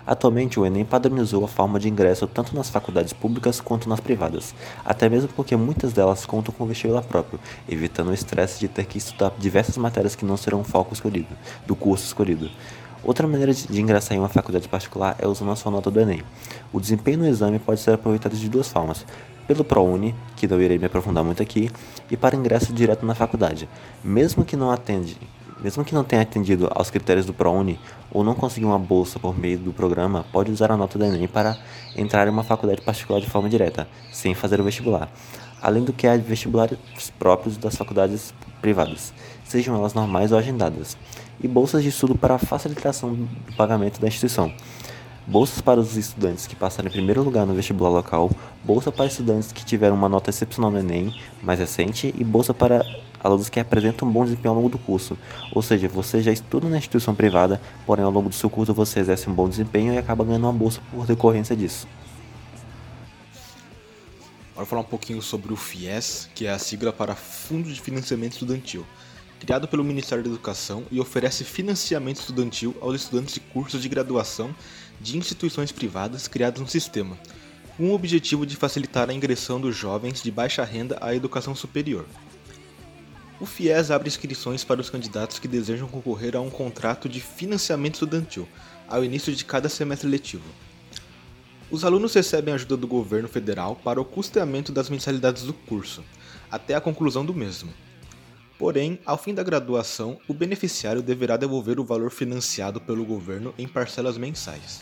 Atualmente, 0.06 0.60
o 0.60 0.64
Enem 0.64 0.86
padronizou 0.86 1.44
a 1.44 1.48
forma 1.48 1.80
de 1.80 1.90
ingresso 1.90 2.28
tanto 2.28 2.56
nas 2.56 2.70
faculdades 2.70 3.14
públicas 3.14 3.60
quanto 3.60 3.90
nas 3.90 4.00
privadas, 4.00 4.54
até 4.86 5.10
mesmo 5.10 5.28
porque 5.30 5.56
muitas 5.56 5.94
delas 5.94 6.24
contam 6.24 6.54
com 6.54 6.68
vestibular 6.68 7.02
próprio, 7.02 7.40
evitando 7.68 8.10
o 8.10 8.14
estresse 8.14 8.60
de 8.60 8.68
ter 8.68 8.86
que 8.86 9.00
estudar 9.00 9.34
diversas 9.40 9.76
matérias 9.76 10.14
que 10.14 10.24
não 10.24 10.38
serão 10.38 10.62
o 10.62 10.64
foco 10.64 10.94
escolhido, 10.94 11.36
do 11.66 11.76
curso 11.76 12.06
escolhido. 12.06 12.48
Outra 13.04 13.28
maneira 13.28 13.52
de 13.52 13.82
ingressar 13.82 14.16
em 14.16 14.20
uma 14.20 14.30
faculdade 14.30 14.70
particular 14.70 15.16
é 15.18 15.28
usando 15.28 15.50
a 15.50 15.56
sua 15.56 15.72
nota 15.72 15.90
do 15.90 16.00
Enem. 16.00 16.22
O 16.72 16.80
desempenho 16.80 17.18
no 17.18 17.28
exame 17.28 17.58
pode 17.58 17.80
ser 17.80 17.94
aproveitado 17.94 18.36
de 18.36 18.48
duas 18.48 18.68
formas: 18.68 19.04
pelo 19.48 19.64
ProUni, 19.64 20.14
que 20.36 20.48
não 20.48 20.62
irei 20.62 20.78
me 20.78 20.86
aprofundar 20.86 21.24
muito 21.24 21.42
aqui, 21.42 21.72
e 22.12 22.16
para 22.16 22.36
ingresso 22.36 22.72
direto 22.72 23.04
na 23.04 23.16
faculdade. 23.16 23.68
Mesmo 24.04 24.46
que 24.46 24.56
não 24.56 24.70
atende, 24.70 25.18
mesmo 25.62 25.84
que 25.84 25.94
não 25.94 26.04
tenha 26.04 26.22
atendido 26.22 26.70
aos 26.74 26.90
critérios 26.90 27.26
do 27.26 27.34
ProUni 27.34 27.80
ou 28.12 28.24
não 28.24 28.34
conseguiu 28.34 28.70
uma 28.70 28.80
bolsa 28.80 29.20
por 29.20 29.38
meio 29.38 29.58
do 29.58 29.74
programa, 29.74 30.26
pode 30.32 30.52
usar 30.52 30.72
a 30.72 30.78
nota 30.78 30.98
do 30.98 31.06
Enem 31.06 31.28
para 31.28 31.58
entrar 31.96 32.28
em 32.28 32.32
uma 32.32 32.44
faculdade 32.44 32.82
particular 32.82 33.20
de 33.20 33.30
forma 33.30 33.50
direta, 33.50 33.88
sem 34.12 34.34
fazer 34.34 34.60
o 34.60 34.64
vestibular. 34.64 35.10
Além 35.62 35.84
do 35.84 35.92
que 35.92 36.08
há 36.08 36.16
vestibulares 36.16 36.78
próprios 37.18 37.58
das 37.58 37.76
faculdades 37.76 38.34
privadas, 38.62 39.14
sejam 39.44 39.76
elas 39.76 39.94
normais 39.94 40.32
ou 40.32 40.38
agendadas, 40.38 40.98
e 41.42 41.48
bolsas 41.48 41.84
de 41.84 41.90
estudo 41.90 42.16
para 42.16 42.38
facilitação 42.38 43.14
do 43.14 43.56
pagamento 43.56 44.00
da 44.00 44.08
instituição 44.08 44.54
bolsas 45.28 45.60
para 45.60 45.80
os 45.80 45.98
estudantes 45.98 46.48
que 46.48 46.56
passaram 46.56 46.88
em 46.88 46.92
primeiro 46.92 47.22
lugar 47.22 47.46
no 47.46 47.54
vestibular 47.54 47.90
local, 47.90 48.32
bolsa 48.64 48.92
para 48.94 49.08
estudantes 49.08 49.52
que 49.52 49.66
tiveram 49.66 49.96
uma 49.96 50.08
nota 50.08 50.30
excepcional 50.30 50.72
no 50.72 50.80
Enem 50.80 51.14
mais 51.44 51.60
recente 51.60 52.16
e 52.18 52.24
bolsa 52.24 52.54
para 52.54 52.86
alunos 53.24 53.50
que 53.50 53.60
apresentam 53.60 54.08
um 54.08 54.12
bom 54.12 54.24
desempenho 54.24 54.50
ao 54.50 54.56
longo 54.56 54.70
do 54.70 54.78
curso. 54.78 55.18
Ou 55.52 55.62
seja, 55.62 55.88
você 55.88 56.22
já 56.22 56.32
estuda 56.32 56.70
na 56.70 56.78
instituição 56.78 57.16
privada, 57.16 57.62
porém 57.86 58.06
ao 58.06 58.12
longo 58.12 58.30
do 58.30 58.36
seu 58.36 58.50
curso 58.50 58.74
você 58.74 59.00
exerce 59.00 59.30
um 59.30 59.34
bom 59.34 59.48
desempenho 59.48 59.94
e 59.94 59.98
acaba 59.98 60.24
ganhando 60.24 60.46
uma 60.46 60.54
bolsa 60.54 60.82
por 60.92 61.06
decorrência 61.06 61.56
disso. 61.56 61.88
Agora 64.54 64.66
falar 64.66 64.82
um 64.82 64.86
pouquinho 64.86 65.22
sobre 65.22 65.54
o 65.54 65.56
FIES, 65.56 66.30
que 66.34 66.48
é 66.48 66.52
a 66.52 66.58
sigla 66.58 66.92
para 66.92 67.16
Fundo 67.16 67.72
de 67.72 67.80
Financiamento 67.80 68.34
Estudantil 68.34 68.86
criado 69.40 69.68
pelo 69.68 69.84
Ministério 69.84 70.24
da 70.24 70.30
Educação 70.30 70.86
e 70.92 71.00
oferece 71.00 71.44
financiamento 71.44 72.20
estudantil 72.20 72.76
aos 72.82 72.96
estudantes 72.96 73.34
de 73.34 73.40
cursos 73.40 73.82
de 73.82 73.90
graduação 73.90 74.54
de 75.00 75.18
instituições 75.18 75.72
privadas 75.72 76.28
criadas 76.28 76.60
no 76.60 76.68
sistema, 76.68 77.18
com 77.76 77.90
o 77.90 77.94
objetivo 77.94 78.46
de 78.46 78.56
facilitar 78.56 79.10
a 79.10 79.14
ingressão 79.14 79.62
dos 79.62 79.76
jovens 79.76 80.22
de 80.22 80.32
baixa 80.32 80.64
renda 80.64 80.98
à 81.00 81.14
educação 81.14 81.54
superior. 81.54 82.06
O 83.40 83.46
FIES 83.46 83.92
abre 83.92 84.08
inscrições 84.08 84.64
para 84.64 84.82
os 84.82 84.90
candidatos 84.90 85.38
que 85.38 85.48
desejam 85.48 85.88
concorrer 85.88 86.36
a 86.36 86.42
um 86.42 86.50
contrato 86.50 87.08
de 87.08 87.22
financiamento 87.22 87.96
estudantil 87.96 88.48
ao 88.88 89.04
início 89.06 89.36
de 89.36 89.46
cada 89.46 89.70
semestre 89.70 90.10
letivo. 90.10 90.50
Os 91.70 91.86
alunos 91.86 92.14
recebem 92.16 92.54
ajuda 92.54 92.76
do 92.76 92.88
governo 92.88 93.28
federal 93.28 93.76
para 93.76 94.02
o 94.02 94.06
custeamento 94.06 94.72
das 94.72 94.90
mensalidades 94.90 95.44
do 95.44 95.54
curso, 95.54 96.04
até 96.50 96.74
a 96.74 96.82
conclusão 96.82 97.24
do 97.24 97.34
mesmo. 97.34 97.72
Porém, 98.58 99.00
ao 99.06 99.20
fim 99.20 99.36
da 99.36 99.44
graduação, 99.44 100.20
o 100.28 100.34
beneficiário 100.34 101.04
deverá 101.04 101.38
devolver 101.38 101.80
o 101.80 101.86
valor 101.86 102.10
financiado 102.10 102.82
pelo 102.82 103.06
governo 103.06 103.54
em 103.56 103.68
parcelas 103.68 104.18
mensais. 104.18 104.82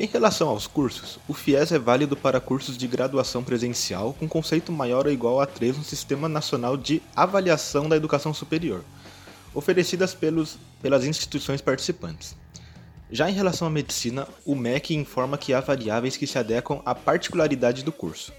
Em 0.00 0.06
relação 0.06 0.48
aos 0.48 0.68
cursos, 0.68 1.18
o 1.26 1.34
FIES 1.34 1.72
é 1.72 1.78
válido 1.78 2.16
para 2.16 2.40
cursos 2.40 2.78
de 2.78 2.86
graduação 2.86 3.42
presencial 3.42 4.14
com 4.14 4.28
conceito 4.28 4.70
maior 4.70 5.06
ou 5.06 5.12
igual 5.12 5.40
a 5.40 5.46
3 5.46 5.76
no 5.76 5.82
Sistema 5.82 6.28
Nacional 6.28 6.76
de 6.76 7.02
Avaliação 7.16 7.88
da 7.88 7.96
Educação 7.96 8.32
Superior, 8.32 8.84
oferecidas 9.52 10.14
pelos, 10.14 10.56
pelas 10.80 11.04
instituições 11.04 11.60
participantes. 11.60 12.36
Já 13.10 13.28
em 13.28 13.34
relação 13.34 13.66
à 13.66 13.70
medicina, 13.70 14.28
o 14.46 14.54
MEC 14.54 14.94
informa 14.94 15.36
que 15.36 15.52
há 15.52 15.60
variáveis 15.60 16.16
que 16.16 16.28
se 16.28 16.38
adequam 16.38 16.80
à 16.86 16.94
particularidade 16.94 17.82
do 17.82 17.90
curso. 17.90 18.32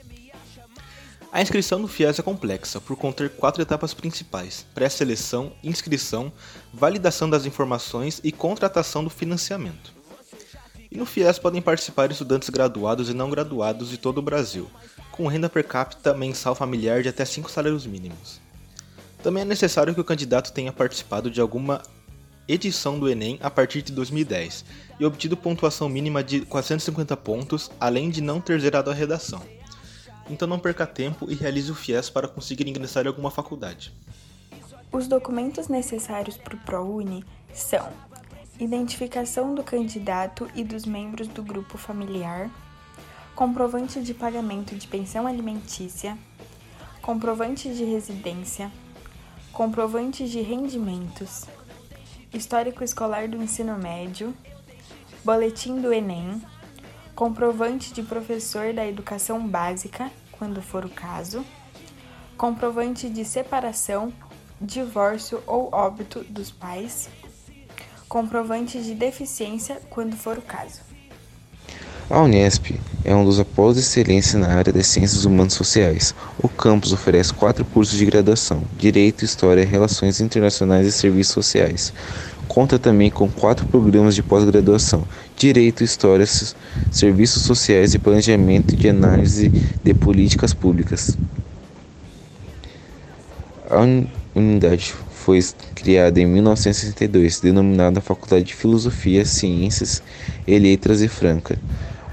A 1.29 1.41
inscrição 1.41 1.77
no 1.77 1.89
FIES 1.89 2.19
é 2.19 2.21
complexa, 2.21 2.79
por 2.79 2.95
conter 2.95 3.31
quatro 3.31 3.61
etapas 3.61 3.93
principais: 3.93 4.65
pré-seleção, 4.73 5.51
inscrição, 5.61 6.31
validação 6.73 7.29
das 7.29 7.45
informações 7.45 8.21
e 8.23 8.31
contratação 8.31 9.03
do 9.03 9.09
financiamento. 9.09 9.98
E 10.91 10.97
no 10.97 11.05
FIES 11.05 11.37
podem 11.37 11.61
participar 11.61 12.11
estudantes 12.11 12.49
graduados 12.49 13.09
e 13.09 13.13
não 13.13 13.29
graduados 13.29 13.89
de 13.89 13.97
todo 13.97 14.17
o 14.17 14.21
Brasil, 14.21 14.69
com 15.11 15.27
renda 15.27 15.49
per 15.49 15.65
capita 15.65 16.13
mensal 16.13 16.55
familiar 16.55 17.01
de 17.01 17.09
até 17.09 17.23
5 17.23 17.49
salários 17.49 17.85
mínimos. 17.85 18.39
Também 19.21 19.43
é 19.43 19.45
necessário 19.45 19.93
que 19.93 20.01
o 20.01 20.05
candidato 20.05 20.51
tenha 20.51 20.71
participado 20.71 21.29
de 21.29 21.41
alguma 21.41 21.81
edição 22.47 22.99
do 22.99 23.07
Enem 23.07 23.37
a 23.41 23.49
partir 23.49 23.81
de 23.81 23.91
2010 23.91 24.65
e 24.99 25.05
obtido 25.05 25.37
pontuação 25.37 25.87
mínima 25.87 26.23
de 26.23 26.41
450 26.41 27.15
pontos, 27.17 27.69
além 27.79 28.09
de 28.09 28.21
não 28.21 28.41
ter 28.41 28.59
zerado 28.59 28.89
a 28.89 28.93
redação 28.93 29.41
então 30.29 30.47
não 30.47 30.59
perca 30.59 30.85
tempo 30.85 31.29
e 31.29 31.35
realize 31.35 31.71
o 31.71 31.75
FIES 31.75 32.09
para 32.09 32.27
conseguir 32.27 32.67
ingressar 32.67 33.05
em 33.05 33.07
alguma 33.07 33.31
faculdade. 33.31 33.93
Os 34.91 35.07
documentos 35.07 35.67
necessários 35.67 36.37
para 36.37 36.55
o 36.55 36.59
ProUni 36.59 37.23
são 37.53 37.89
identificação 38.59 39.55
do 39.55 39.63
candidato 39.63 40.49
e 40.53 40.63
dos 40.63 40.85
membros 40.85 41.27
do 41.29 41.41
grupo 41.41 41.77
familiar, 41.77 42.51
comprovante 43.33 44.01
de 44.01 44.13
pagamento 44.13 44.75
de 44.75 44.85
pensão 44.85 45.25
alimentícia, 45.25 46.17
comprovante 47.01 47.73
de 47.73 47.85
residência, 47.85 48.69
comprovante 49.53 50.27
de 50.27 50.41
rendimentos, 50.41 51.45
histórico 52.33 52.83
escolar 52.83 53.29
do 53.29 53.41
ensino 53.41 53.77
médio, 53.77 54.35
boletim 55.23 55.79
do 55.79 55.93
Enem, 55.93 56.41
comprovante 57.15 57.93
de 57.93 58.03
professor 58.03 58.73
da 58.73 58.85
educação 58.85 59.47
básica, 59.47 60.11
quando 60.33 60.61
for 60.61 60.83
o 60.85 60.89
caso, 60.89 61.45
comprovante 62.37 63.09
de 63.09 63.23
separação, 63.23 64.13
divórcio 64.59 65.41
ou 65.47 65.69
óbito 65.73 66.23
dos 66.25 66.51
pais, 66.51 67.09
comprovante 68.09 68.81
de 68.81 68.95
deficiência, 68.95 69.77
quando 69.89 70.15
for 70.17 70.39
o 70.39 70.41
caso. 70.41 70.89
A 72.09 72.23
Unesp 72.23 72.71
é 73.05 73.15
um 73.15 73.23
dos 73.23 73.39
polos 73.43 73.75
de 73.75 73.81
excelência 73.81 74.39
na 74.39 74.47
área 74.47 74.73
das 74.73 74.87
ciências 74.87 75.25
humanas 75.25 75.53
sociais. 75.53 76.15
O 76.41 76.49
campus 76.49 76.91
oferece 76.91 77.31
quatro 77.31 77.63
cursos 77.63 77.95
de 77.95 78.05
graduação: 78.05 78.63
Direito, 78.79 79.23
História, 79.23 79.63
Relações 79.63 80.19
Internacionais 80.19 80.87
e 80.87 80.91
Serviços 80.91 81.35
Sociais. 81.35 81.93
Conta 82.47 82.79
também 82.79 83.11
com 83.11 83.29
quatro 83.29 83.67
programas 83.67 84.15
de 84.15 84.23
pós-graduação: 84.23 85.03
Direito, 85.37 85.83
História, 85.83 86.25
Serviços 86.91 87.43
Sociais 87.43 87.93
e 87.93 87.99
Planejamento 87.99 88.75
de 88.75 88.89
Análise 88.89 89.49
de 89.83 89.93
Políticas 89.93 90.51
Públicas. 90.51 91.15
A 93.69 93.81
unidade 94.35 94.95
foi 95.19 95.39
criada 95.75 96.19
em 96.19 96.25
1962, 96.25 97.41
denominada 97.41 97.99
Faculdade 98.01 98.45
de 98.45 98.55
Filosofia, 98.55 99.25
Ciências 99.25 100.01
e 100.47 100.57
Letras 100.57 101.01
e 101.01 101.07
Franca. 101.07 101.59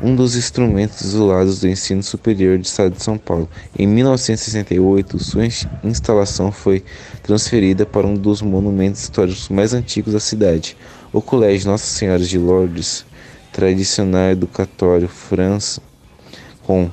um 0.03 0.15
dos 0.15 0.37
instrumentos 0.37 1.01
isolados 1.01 1.61
do 1.61 1.69
ensino 1.69 2.03
superior 2.03 2.59
do 2.59 2.65
estado 2.67 2.95
de 2.95 3.03
São 3.03 3.17
Paulo. 3.17 3.49
Em 3.79 3.87
1968, 3.87 5.19
sua 5.19 5.47
instalação 5.83 6.53
foi 6.53 6.85
transferida 7.23 7.87
para 7.87 8.07
um 8.07 8.13
dos 8.13 8.43
monumentos 8.43 9.05
históricos 9.05 9.49
mais 9.49 9.73
antigos 9.73 10.13
da 10.13 10.21
cidade, 10.21 10.77
o 11.11 11.23
Colégio 11.23 11.71
Nossa 11.71 11.87
Senhora 11.87 12.23
de 12.23 12.37
Lourdes, 12.37 13.07
tradicional 13.53 14.33
educatório 14.33 15.09
França, 15.09 15.81
com 16.63 16.91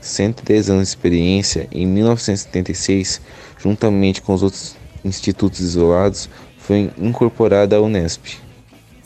110 0.00 0.70
anos 0.70 0.82
de 0.82 0.88
experiência, 0.90 1.68
em 1.72 1.84
1976, 1.84 3.20
juntamente 3.58 4.22
com 4.22 4.32
os 4.34 4.44
outros 4.44 4.76
institutos 5.06 5.60
isolados, 5.60 6.28
foi 6.58 6.90
incorporada 6.98 7.76
à 7.76 7.80
Unesp. 7.80 8.38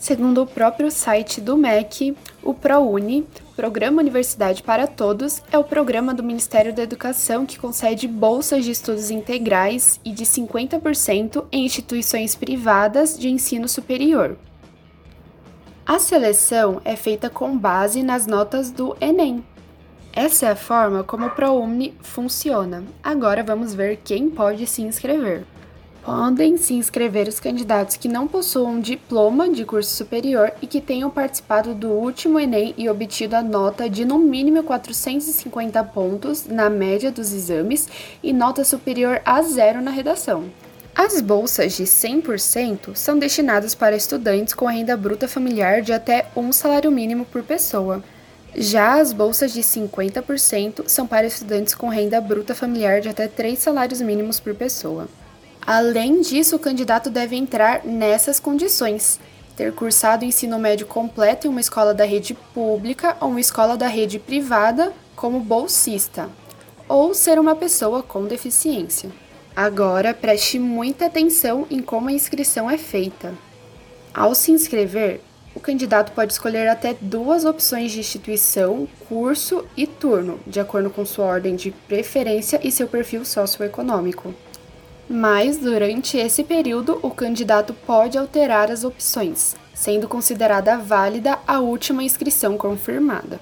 Segundo 0.01 0.41
o 0.41 0.47
próprio 0.47 0.89
site 0.89 1.39
do 1.39 1.55
MEC, 1.55 2.17
o 2.41 2.55
ProUni, 2.55 3.23
Programa 3.55 4.01
Universidade 4.01 4.63
para 4.63 4.87
Todos, 4.87 5.43
é 5.51 5.59
o 5.59 5.63
programa 5.63 6.11
do 6.11 6.23
Ministério 6.23 6.73
da 6.73 6.81
Educação 6.81 7.45
que 7.45 7.59
concede 7.59 8.07
bolsas 8.07 8.65
de 8.65 8.71
estudos 8.71 9.11
integrais 9.11 9.99
e 10.03 10.11
de 10.11 10.25
50% 10.25 11.45
em 11.51 11.65
instituições 11.65 12.35
privadas 12.35 13.15
de 13.15 13.29
ensino 13.29 13.67
superior. 13.67 14.35
A 15.85 15.99
seleção 15.99 16.81
é 16.83 16.95
feita 16.95 17.29
com 17.29 17.55
base 17.55 18.01
nas 18.01 18.25
notas 18.25 18.71
do 18.71 18.97
Enem. 18.99 19.45
Essa 20.13 20.47
é 20.47 20.51
a 20.51 20.55
forma 20.55 21.03
como 21.03 21.27
o 21.27 21.29
ProUni 21.29 21.93
funciona. 22.01 22.83
Agora 23.03 23.43
vamos 23.43 23.75
ver 23.75 23.97
quem 24.03 24.31
pode 24.31 24.65
se 24.65 24.81
inscrever. 24.81 25.45
Podem 26.03 26.57
se 26.57 26.73
inscrever 26.73 27.27
os 27.27 27.39
candidatos 27.39 27.95
que 27.95 28.07
não 28.07 28.27
possuam 28.27 28.79
diploma 28.79 29.47
de 29.47 29.63
curso 29.63 29.95
superior 29.95 30.51
e 30.59 30.65
que 30.65 30.81
tenham 30.81 31.11
participado 31.11 31.75
do 31.75 31.89
último 31.89 32.39
Enem 32.39 32.73
e 32.75 32.89
obtido 32.89 33.35
a 33.35 33.43
nota 33.43 33.87
de 33.87 34.03
no 34.03 34.17
mínimo 34.17 34.63
450 34.63 35.83
pontos 35.83 36.47
na 36.47 36.71
média 36.71 37.11
dos 37.11 37.31
exames 37.31 37.87
e 38.23 38.33
nota 38.33 38.63
superior 38.63 39.21
a 39.23 39.43
zero 39.43 39.79
na 39.79 39.91
redação. 39.91 40.45
As 40.95 41.21
bolsas 41.21 41.73
de 41.73 41.83
100% 41.83 42.95
são 42.95 43.19
destinadas 43.19 43.75
para 43.75 43.95
estudantes 43.95 44.55
com 44.55 44.65
renda 44.65 44.97
bruta 44.97 45.27
familiar 45.27 45.83
de 45.83 45.93
até 45.93 46.25
um 46.35 46.51
salário 46.51 46.91
mínimo 46.91 47.25
por 47.25 47.43
pessoa. 47.43 48.03
Já 48.55 48.99
as 48.99 49.13
bolsas 49.13 49.53
de 49.53 49.61
50% 49.61 50.83
são 50.87 51.05
para 51.05 51.27
estudantes 51.27 51.75
com 51.75 51.89
renda 51.89 52.19
bruta 52.19 52.55
familiar 52.55 53.01
de 53.01 53.07
até 53.07 53.27
três 53.27 53.59
salários 53.59 54.01
mínimos 54.01 54.39
por 54.39 54.55
pessoa. 54.55 55.07
Além 55.65 56.21
disso, 56.21 56.55
o 56.55 56.59
candidato 56.59 57.09
deve 57.09 57.35
entrar 57.35 57.85
nessas 57.85 58.39
condições: 58.39 59.19
ter 59.55 59.71
cursado 59.73 60.25
ensino 60.25 60.57
médio 60.57 60.87
completo 60.87 61.45
em 61.45 61.49
uma 61.49 61.61
escola 61.61 61.93
da 61.93 62.03
rede 62.03 62.33
pública 62.33 63.15
ou 63.19 63.29
uma 63.29 63.39
escola 63.39 63.77
da 63.77 63.87
rede 63.87 64.17
privada 64.17 64.91
como 65.15 65.39
bolsista, 65.39 66.29
ou 66.87 67.13
ser 67.13 67.39
uma 67.39 67.55
pessoa 67.55 68.01
com 68.01 68.25
deficiência. 68.25 69.11
Agora, 69.55 70.13
preste 70.13 70.57
muita 70.57 71.05
atenção 71.05 71.67
em 71.69 71.81
como 71.81 72.09
a 72.09 72.13
inscrição 72.13 72.69
é 72.69 72.77
feita. 72.77 73.33
Ao 74.13 74.33
se 74.33 74.51
inscrever, 74.51 75.21
o 75.53 75.59
candidato 75.59 76.13
pode 76.13 76.33
escolher 76.33 76.67
até 76.69 76.95
duas 76.99 77.45
opções 77.45 77.91
de 77.91 77.99
instituição, 77.99 78.87
curso 79.07 79.65
e 79.75 79.85
turno, 79.85 80.39
de 80.47 80.59
acordo 80.59 80.89
com 80.89 81.05
sua 81.05 81.25
ordem 81.25 81.55
de 81.55 81.71
preferência 81.71 82.59
e 82.63 82.71
seu 82.71 82.87
perfil 82.87 83.25
socioeconômico 83.25 84.33
mas 85.11 85.57
durante 85.57 86.17
esse 86.17 86.41
período 86.41 86.97
o 87.01 87.11
candidato 87.11 87.73
pode 87.73 88.17
alterar 88.17 88.71
as 88.71 88.85
opções, 88.85 89.57
sendo 89.73 90.07
considerada 90.07 90.77
válida 90.77 91.37
a 91.45 91.59
última 91.59 92.01
inscrição 92.01 92.57
confirmada. 92.57 93.37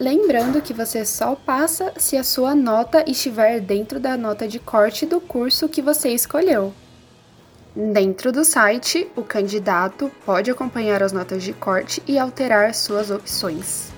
Lembrando 0.00 0.60
que 0.60 0.72
você 0.72 1.04
só 1.04 1.36
passa 1.36 1.92
se 1.96 2.16
a 2.16 2.24
sua 2.24 2.56
nota 2.56 3.08
estiver 3.08 3.60
dentro 3.60 4.00
da 4.00 4.16
nota 4.16 4.48
de 4.48 4.58
corte 4.58 5.06
do 5.06 5.20
curso 5.20 5.68
que 5.68 5.80
você 5.80 6.08
escolheu. 6.08 6.74
Dentro 7.74 8.32
do 8.32 8.44
site, 8.44 9.08
o 9.14 9.22
candidato 9.22 10.10
pode 10.26 10.50
acompanhar 10.50 11.04
as 11.04 11.12
notas 11.12 11.44
de 11.44 11.52
corte 11.52 12.02
e 12.06 12.18
alterar 12.18 12.74
suas 12.74 13.10
opções. 13.10 13.90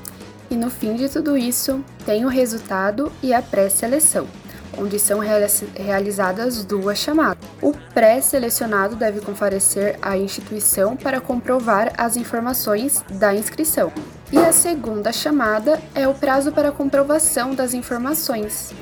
E 0.50 0.56
no 0.56 0.70
fim 0.70 0.94
de 0.94 1.08
tudo 1.08 1.38
isso, 1.38 1.82
tem 2.04 2.26
o 2.26 2.28
resultado 2.28 3.10
e 3.22 3.32
a 3.32 3.40
pré-seleção 3.40 4.26
onde 4.76 4.98
são 4.98 5.20
realizadas 5.74 6.64
duas 6.64 6.98
chamadas. 6.98 7.44
O 7.60 7.72
pré-selecionado 7.92 8.96
deve 8.96 9.20
comparecer 9.20 9.98
à 10.00 10.16
instituição 10.16 10.96
para 10.96 11.20
comprovar 11.20 11.92
as 11.96 12.16
informações 12.16 13.04
da 13.10 13.34
inscrição. 13.34 13.92
E 14.32 14.38
a 14.38 14.52
segunda 14.52 15.12
chamada 15.12 15.80
é 15.94 16.06
o 16.06 16.14
prazo 16.14 16.52
para 16.52 16.72
comprovação 16.72 17.54
das 17.54 17.74
informações. 17.74 18.72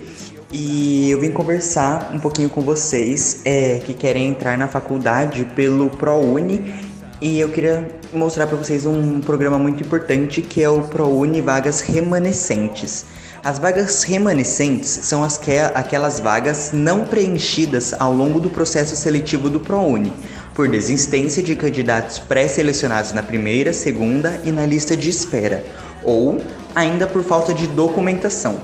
e 0.49 1.11
eu 1.11 1.19
vim 1.19 1.29
conversar 1.29 2.09
um 2.13 2.19
pouquinho 2.21 2.49
com 2.49 2.61
vocês 2.61 3.41
é, 3.43 3.79
que 3.79 3.93
querem 3.93 4.29
entrar 4.29 4.57
na 4.57 4.69
faculdade 4.69 5.43
pelo 5.53 5.89
ProUni 5.89 6.73
e 7.19 7.37
eu 7.37 7.49
queria 7.49 7.85
mostrar 8.13 8.47
para 8.47 8.55
vocês 8.55 8.85
um 8.85 9.19
programa 9.19 9.59
muito 9.59 9.83
importante 9.83 10.41
que 10.41 10.63
é 10.63 10.69
o 10.69 10.83
ProUni 10.83 11.41
Vagas 11.41 11.81
Remanescentes. 11.81 13.07
As 13.43 13.59
vagas 13.59 14.03
remanescentes 14.03 14.87
são 15.03 15.21
as 15.21 15.37
que, 15.37 15.57
aquelas 15.57 16.17
vagas 16.17 16.69
não 16.71 17.03
preenchidas 17.03 17.93
ao 17.99 18.13
longo 18.13 18.39
do 18.39 18.49
processo 18.49 18.95
seletivo 18.95 19.49
do 19.49 19.59
ProUni, 19.59 20.13
por 20.55 20.69
desistência 20.69 21.43
de 21.43 21.53
candidatos 21.53 22.19
pré-selecionados 22.19 23.11
na 23.11 23.21
primeira, 23.21 23.73
segunda 23.73 24.39
e 24.45 24.51
na 24.51 24.65
lista 24.65 24.95
de 24.95 25.09
espera, 25.09 25.61
ou 26.05 26.41
ainda 26.73 27.05
por 27.05 27.21
falta 27.21 27.53
de 27.53 27.67
documentação. 27.67 28.61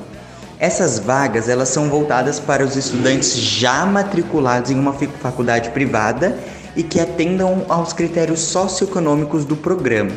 Essas 0.57 0.97
vagas 0.97 1.49
elas 1.49 1.67
são 1.67 1.89
voltadas 1.89 2.39
para 2.39 2.63
os 2.63 2.77
estudantes 2.77 3.35
já 3.35 3.85
matriculados 3.85 4.71
em 4.71 4.79
uma 4.79 4.93
faculdade 4.93 5.71
privada 5.71 6.37
e 6.73 6.83
que 6.83 7.01
atendam 7.01 7.65
aos 7.67 7.91
critérios 7.91 8.39
socioeconômicos 8.39 9.43
do 9.43 9.57
programa. 9.57 10.11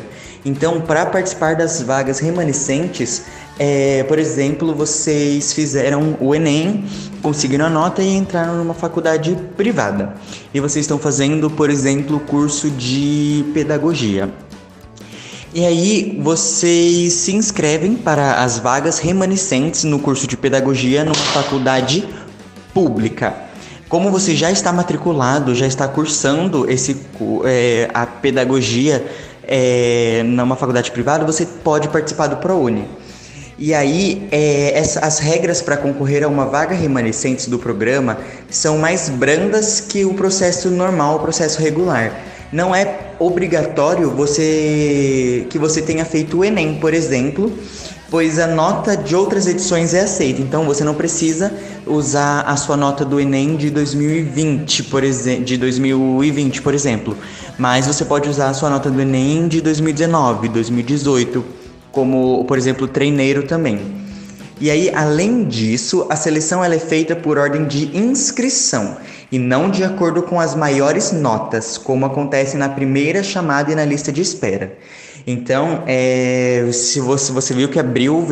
Então, 0.45 0.81
para 0.81 1.05
participar 1.05 1.55
das 1.55 1.81
vagas 1.81 2.19
remanescentes, 2.19 3.23
é, 3.59 4.03
por 4.03 4.17
exemplo, 4.17 4.73
vocês 4.73 5.53
fizeram 5.53 6.17
o 6.19 6.33
Enem, 6.33 6.85
conseguiram 7.21 7.65
a 7.65 7.69
nota 7.69 8.01
e 8.01 8.15
entraram 8.15 8.57
numa 8.57 8.73
faculdade 8.73 9.37
privada. 9.55 10.15
E 10.53 10.59
vocês 10.59 10.83
estão 10.83 10.97
fazendo, 10.97 11.49
por 11.49 11.69
exemplo, 11.69 12.17
o 12.17 12.19
curso 12.19 12.69
de 12.71 13.45
pedagogia. 13.53 14.29
E 15.53 15.63
aí 15.63 16.19
vocês 16.19 17.13
se 17.13 17.35
inscrevem 17.35 17.93
para 17.95 18.43
as 18.43 18.57
vagas 18.57 18.97
remanescentes 18.97 19.83
no 19.83 19.99
curso 19.99 20.25
de 20.25 20.35
pedagogia 20.35 21.03
numa 21.03 21.13
faculdade 21.13 22.07
pública. 22.73 23.35
Como 23.87 24.09
você 24.09 24.35
já 24.35 24.49
está 24.49 24.73
matriculado, 24.73 25.53
já 25.53 25.67
está 25.67 25.87
cursando 25.87 26.67
esse, 26.67 26.97
é, 27.45 27.87
a 27.93 28.07
pedagogia 28.07 29.05
é, 29.43 30.23
numa 30.25 30.55
faculdade 30.55 30.89
privada, 30.89 31.23
você 31.23 31.45
pode 31.45 31.87
participar 31.89 32.25
do 32.25 32.37
ProUni. 32.37 32.87
E 33.65 33.73
aí, 33.73 34.27
é, 34.29 34.77
essa, 34.77 34.99
as 34.99 35.19
regras 35.19 35.61
para 35.61 35.77
concorrer 35.77 36.21
a 36.21 36.27
uma 36.27 36.45
vaga 36.45 36.75
remanescente 36.75 37.49
do 37.49 37.57
programa 37.57 38.17
são 38.49 38.77
mais 38.77 39.07
brandas 39.07 39.79
que 39.79 40.03
o 40.03 40.13
processo 40.15 40.69
normal, 40.69 41.15
o 41.15 41.19
processo 41.19 41.61
regular. 41.61 42.11
Não 42.51 42.75
é 42.75 43.13
obrigatório 43.19 44.11
você 44.11 45.47
que 45.49 45.57
você 45.57 45.81
tenha 45.81 46.03
feito 46.03 46.39
o 46.39 46.43
Enem, 46.43 46.75
por 46.75 46.93
exemplo, 46.93 47.53
pois 48.11 48.37
a 48.37 48.47
nota 48.47 48.97
de 48.97 49.15
outras 49.15 49.47
edições 49.47 49.93
é 49.93 50.01
aceita. 50.01 50.41
Então 50.41 50.65
você 50.65 50.83
não 50.83 50.93
precisa 50.93 51.49
usar 51.87 52.41
a 52.41 52.57
sua 52.57 52.75
nota 52.75 53.05
do 53.05 53.17
Enem 53.17 53.55
de 53.55 53.69
2020, 53.69 54.83
por 54.83 55.05
exemplo, 55.05 55.45
de 55.45 55.55
2020, 55.55 56.61
por 56.61 56.73
exemplo, 56.73 57.17
mas 57.57 57.87
você 57.87 58.03
pode 58.03 58.27
usar 58.27 58.49
a 58.49 58.53
sua 58.53 58.69
nota 58.69 58.91
do 58.91 58.99
Enem 58.99 59.47
de 59.47 59.61
2019, 59.61 60.49
2018 60.49 61.62
como, 61.93 62.43
por 62.45 62.57
exemplo, 62.57 62.87
treineiro 62.87 63.43
também. 63.43 63.79
E 64.59 64.69
aí, 64.69 64.91
além 64.93 65.45
disso, 65.45 66.05
a 66.09 66.15
seleção 66.15 66.63
é 66.63 66.79
feita 66.79 67.15
por 67.15 67.37
ordem 67.37 67.65
de 67.65 67.95
inscrição 67.95 68.97
e 69.31 69.37
não 69.37 69.69
de 69.69 69.83
acordo 69.83 70.23
com 70.23 70.39
as 70.39 70.55
maiores 70.55 71.11
notas, 71.11 71.77
como 71.77 72.05
acontece 72.05 72.57
na 72.57 72.67
primeira 72.67 73.21
chamada 73.23 73.71
e 73.71 73.75
na 73.75 73.85
lista 73.85 74.11
de 74.11 74.21
espera. 74.21 74.75
Então, 75.25 75.83
é, 75.85 76.67
se 76.73 76.99
você, 76.99 77.31
você 77.31 77.53
viu 77.53 77.69
que 77.69 77.79
abriu 77.79 78.25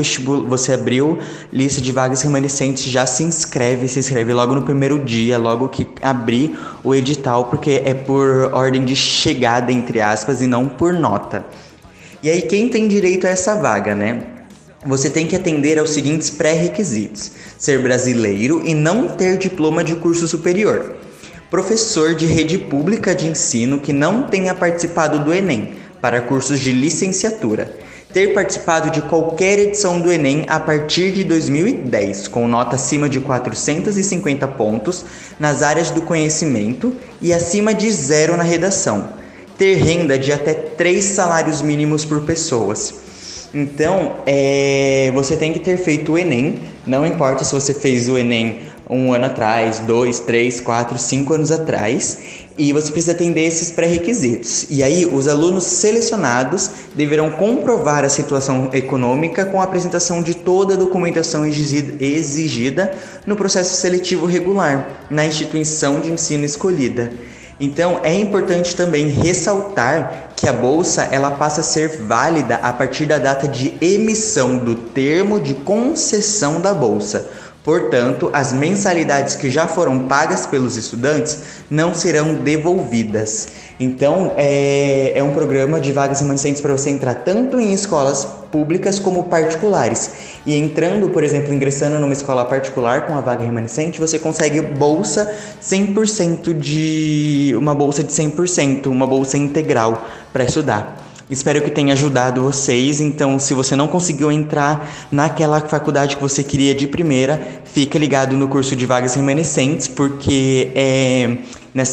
você 0.47 0.74
abriu 0.74 1.19
lista 1.54 1.80
de 1.80 1.91
vagas 1.91 2.21
remanescentes, 2.21 2.84
já 2.84 3.06
se 3.06 3.24
inscreve, 3.24 3.88
se 3.88 4.00
inscreve 4.00 4.34
logo 4.34 4.56
no 4.56 4.63
primeiro 4.63 5.00
dia, 5.00 5.38
logo 5.38 5.69
que 5.69 5.88
abrir 6.02 6.58
o 6.84 6.95
edital, 6.95 7.45
porque 7.45 7.82
é 7.86 7.93
por 7.93 8.52
ordem 8.54 8.84
de 8.84 8.95
chegada, 8.95 9.71
entre 9.71 10.02
aspas, 10.02 10.41
e 10.41 10.47
não 10.47 10.67
por 10.67 10.93
nota. 10.93 11.45
E 12.23 12.29
aí, 12.29 12.43
quem 12.43 12.69
tem 12.69 12.88
direito 12.88 13.25
a 13.25 13.31
essa 13.31 13.55
vaga, 13.55 13.95
né? 13.95 14.21
Você 14.86 15.10
tem 15.10 15.25
que 15.25 15.36
atender 15.36 15.79
aos 15.79 15.89
seguintes 15.89 16.29
pré-requisitos: 16.29 17.31
ser 17.57 17.81
brasileiro 17.81 18.62
e 18.63 18.75
não 18.75 19.07
ter 19.07 19.38
diploma 19.38 19.84
de 19.84 19.95
curso 19.95 20.27
superior. 20.27 20.97
Professor 21.49 22.13
de 22.13 22.27
rede 22.27 22.60
pública 22.60 23.15
de 23.15 23.27
ensino 23.27 23.79
que 23.79 23.91
não 23.91 24.23
tenha 24.23 24.53
participado 24.53 25.19
do 25.19 25.34
Enem 25.34 25.73
para 25.99 26.21
cursos 26.21 26.60
de 26.60 26.71
licenciatura. 26.71 27.75
Ter 28.13 28.34
participado 28.34 28.91
de 28.91 29.01
qualquer 29.01 29.57
edição 29.57 29.99
do 29.99 30.12
Enem 30.12 30.45
a 30.47 30.60
partir 30.60 31.12
de 31.12 31.23
2010, 31.23 32.27
com 32.27 32.47
nota 32.47 32.75
acima 32.75 33.10
de 33.10 33.19
450 33.19 34.47
pontos 34.49 35.05
nas 35.39 35.63
áreas 35.63 35.89
do 35.89 36.01
conhecimento 36.01 36.95
e 37.21 37.34
acima 37.34 37.73
de 37.73 37.89
zero 37.91 38.38
na 38.38 38.43
redação. 38.43 39.20
Ter 39.62 39.76
renda 39.76 40.17
de 40.17 40.34
até 40.34 40.56
três 40.56 41.06
salários 41.06 41.62
mínimos 41.62 42.04
por 42.04 42.21
pessoas. 42.21 42.95
Então, 43.54 44.15
é, 44.26 45.12
você 45.13 45.38
tem 45.38 45.54
que 45.54 45.60
ter 45.60 45.78
feito 45.78 46.13
o 46.13 46.17
Enem, 46.17 46.62
não 46.84 47.06
importa 47.06 47.43
se 47.43 47.54
você 47.54 47.71
fez 47.71 48.10
o 48.10 48.17
Enem 48.17 48.62
um 48.89 49.13
ano 49.13 49.26
atrás, 49.26 49.78
dois, 49.78 50.19
três, 50.19 50.60
quatro, 50.60 50.97
cinco 50.97 51.36
anos 51.36 51.52
atrás, 51.52 52.17
e 52.58 52.74
você 52.74 52.91
precisa 52.91 53.12
atender 53.12 53.45
esses 53.45 53.69
pré-requisitos. 53.69 54.65
E 54.67 54.82
aí, 54.82 55.06
os 55.06 55.28
alunos 55.28 55.65
selecionados 55.65 56.71
deverão 56.95 57.30
comprovar 57.30 58.04
a 58.04 58.10
situação 58.10 58.71
econômica 58.74 59.45
com 59.45 59.62
a 59.62 59.63
apresentação 59.63 60.24
de 60.24 60.34
toda 60.34 60.74
a 60.74 60.78
documentação 60.78 61.45
exigida 61.45 62.95
no 63.28 63.36
processo 63.36 63.76
seletivo 63.76 64.26
regular 64.26 65.06
na 65.08 65.24
instituição 65.24 66.00
de 66.00 66.12
ensino 66.12 66.45
escolhida. 66.45 67.13
Então, 67.63 68.00
é 68.02 68.12
importante 68.15 68.76
também 68.76 69.08
ressaltar 69.08 70.32
que 70.36 70.50
a 70.50 70.54
bolsa 70.54 71.04
ela 71.12 71.30
passa 71.30 71.62
a 71.62 71.63
ser 71.63 72.02
válida 72.02 72.56
a 72.56 72.74
partir 72.74 73.06
da 73.06 73.19
data 73.19 73.47
de 73.47 73.78
emissão 73.80 74.58
do 74.58 74.74
termo 74.74 75.39
de 75.39 75.54
concessão 75.54 76.60
da 76.60 76.74
bolsa. 76.74 77.30
Portanto, 77.63 78.32
as 78.34 78.52
mensalidades 78.52 79.36
que 79.36 79.50
já 79.50 79.67
foram 79.67 80.08
pagas 80.08 80.47
pelos 80.47 80.78
estudantes 80.78 81.39
não 81.69 81.93
serão 81.93 82.34
devolvidas. 82.34 83.50
Então, 83.80 84.34
é, 84.36 85.13
é 85.15 85.24
um 85.24 85.32
programa 85.32 85.80
de 85.80 85.91
vagas 85.91 86.21
remanescentes 86.21 86.60
para 86.62 86.71
você 86.71 86.89
entrar 86.89 87.15
tanto 87.15 87.60
em 87.60 87.71
escolas 87.71 88.26
públicas 88.52 89.00
como 89.00 89.26
particulares. 89.26 90.12
E 90.45 90.56
entrando, 90.56 91.10
por 91.10 91.24
exemplo, 91.24 91.54
ingressando 91.54 92.00
numa 92.00 92.13
escola 92.13 92.45
particular 92.45 93.06
com 93.06 93.15
a 93.15 93.21
vaga 93.21 93.43
remanescente, 93.43 94.00
você 94.00 94.17
consegue 94.17 94.62
bolsa 94.62 95.32
100% 95.62 96.54
de. 96.54 97.54
uma 97.56 97.76
bolsa 97.76 98.04
de 98.04 98.12
100%, 98.12 98.88
uma 98.88 99.06
bolsa 99.06 99.38
integral 99.38 100.04
para 100.34 100.43
estudar. 100.43 101.00
Espero 101.32 101.62
que 101.62 101.72
tenha 101.72 101.94
ajudado 101.94 102.41
vocês. 102.41 103.00
Então, 103.00 103.39
se 103.39 103.54
você 103.54 103.74
não 103.74 103.88
conseguiu 103.88 104.30
entrar 104.30 104.86
naquela 105.10 105.62
faculdade 105.62 106.17
que 106.17 106.22
você 106.22 106.44
queria 106.44 106.76
de 106.76 106.86
primeira, 106.88 107.62
fica 107.63 107.98
ligado 107.98 108.36
no 108.36 108.50
curso 108.50 108.76
de 108.76 108.86
vagas 108.86 109.15
remanescentes, 109.15 109.88
porque 109.88 110.74
é, 110.76 111.38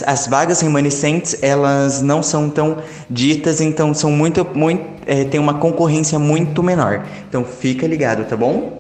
as 0.05 0.27
vagas 0.27 0.61
remanescentes 0.61 1.41
elas 1.41 2.03
não 2.03 2.21
são 2.21 2.51
tão 2.51 2.79
ditas, 3.09 3.61
então 3.61 3.95
são 3.95 4.11
muito, 4.11 4.45
muito 4.57 4.85
é, 5.07 5.23
tem 5.23 5.39
uma 5.39 5.55
concorrência 5.55 6.19
muito 6.19 6.61
menor. 6.61 7.07
Então, 7.29 7.45
fica 7.45 7.87
ligado, 7.87 8.29
tá 8.29 8.37
bom? 8.37 8.77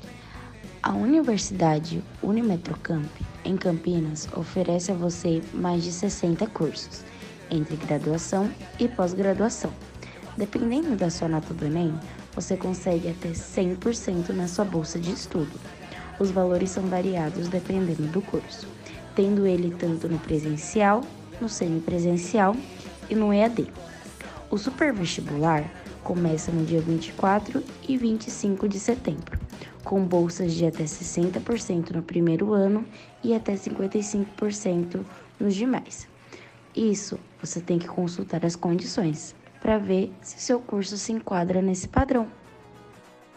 A 0.83 0.92
Universidade 0.92 2.03
Unimetrocamp, 2.21 3.07
em 3.44 3.57
Campinas, 3.57 4.27
oferece 4.37 4.90
a 4.90 4.94
você 4.94 5.40
mais 5.55 5.85
de 5.85 5.92
60 5.92 6.49
cursos, 6.49 7.05
entre 7.49 7.77
graduação 7.77 8.51
e 8.81 8.88
pós-graduação 8.88 9.71
Dependendo 10.38 10.94
da 10.94 11.11
sua 11.11 11.27
nota 11.27 11.53
do 11.53 11.66
Enem, 11.66 11.92
você 12.33 12.57
consegue 12.57 13.09
até 13.09 13.31
100% 13.31 14.29
na 14.29 14.46
sua 14.46 14.64
bolsa 14.64 14.96
de 14.96 15.11
estudo. 15.11 15.51
Os 16.20 16.31
valores 16.31 16.70
são 16.70 16.85
variados 16.85 17.48
dependendo 17.48 18.05
do 18.05 18.22
curso, 18.22 18.68
tendo 19.16 19.44
ele 19.48 19.74
tanto 19.74 20.09
no 20.09 20.16
presencial, 20.20 21.03
no 21.40 21.48
semipresencial 21.48 22.55
e 23.11 23.16
no 23.16 23.33
EAD. 23.35 23.66
O 24.48 24.57
supervestibular 24.57 25.68
começa 26.05 26.53
no 26.53 26.64
dia 26.64 26.81
24 26.81 27.61
e 27.88 27.96
25 27.96 28.68
de 28.68 28.79
setembro, 28.79 29.37
com 29.83 30.05
bolsas 30.05 30.55
de 30.55 30.64
até 30.66 30.85
60% 30.85 31.90
no 31.90 32.03
primeiro 32.03 32.53
ano 32.53 32.85
e 33.24 33.35
até 33.35 33.55
55% 33.55 35.01
nos 35.40 35.57
demais. 35.57 36.07
Isso 36.77 37.18
você 37.42 37.61
tem 37.61 37.77
que 37.77 37.88
consultar 37.88 38.46
as 38.46 38.55
condições 38.55 39.35
para 39.68 39.76
ver 39.76 40.11
se 40.22 40.40
seu 40.40 40.61
curso 40.61 40.96
se 40.96 41.12
enquadra 41.12 41.61
nesse 41.61 41.87
padrão. 41.87 42.26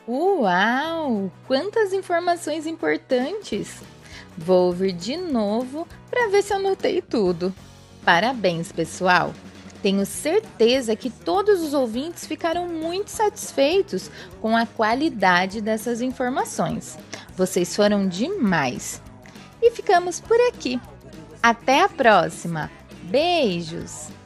Uau! 0.08 1.30
Quantas 1.46 1.91
informações 1.91 2.65
importantes! 2.65 3.82
Vou 4.38 4.67
ouvir 4.67 4.94
de 4.94 5.17
novo 5.17 5.86
para 6.10 6.30
ver 6.30 6.41
se 6.41 6.54
anotei 6.54 7.02
tudo. 7.02 7.54
Parabéns, 8.06 8.72
pessoal! 8.72 9.34
Tenho 9.82 10.06
certeza 10.06 10.96
que 10.96 11.10
todos 11.10 11.62
os 11.62 11.74
ouvintes 11.74 12.26
ficaram 12.26 12.65
muito 12.65 13.10
satisfeitos 13.10 14.10
com 14.39 14.56
a 14.56 14.65
qualidade 14.65 15.60
dessas 15.60 16.00
informações. 16.00 16.98
Vocês 17.36 17.76
foram 17.76 18.08
demais! 18.08 19.02
E 19.62 19.70
ficamos 19.72 20.22
por 20.22 20.39
aqui. 20.48 20.80
Até 21.44 21.82
a 21.82 21.89
próxima! 21.89 22.72
Beijos! 23.04 24.21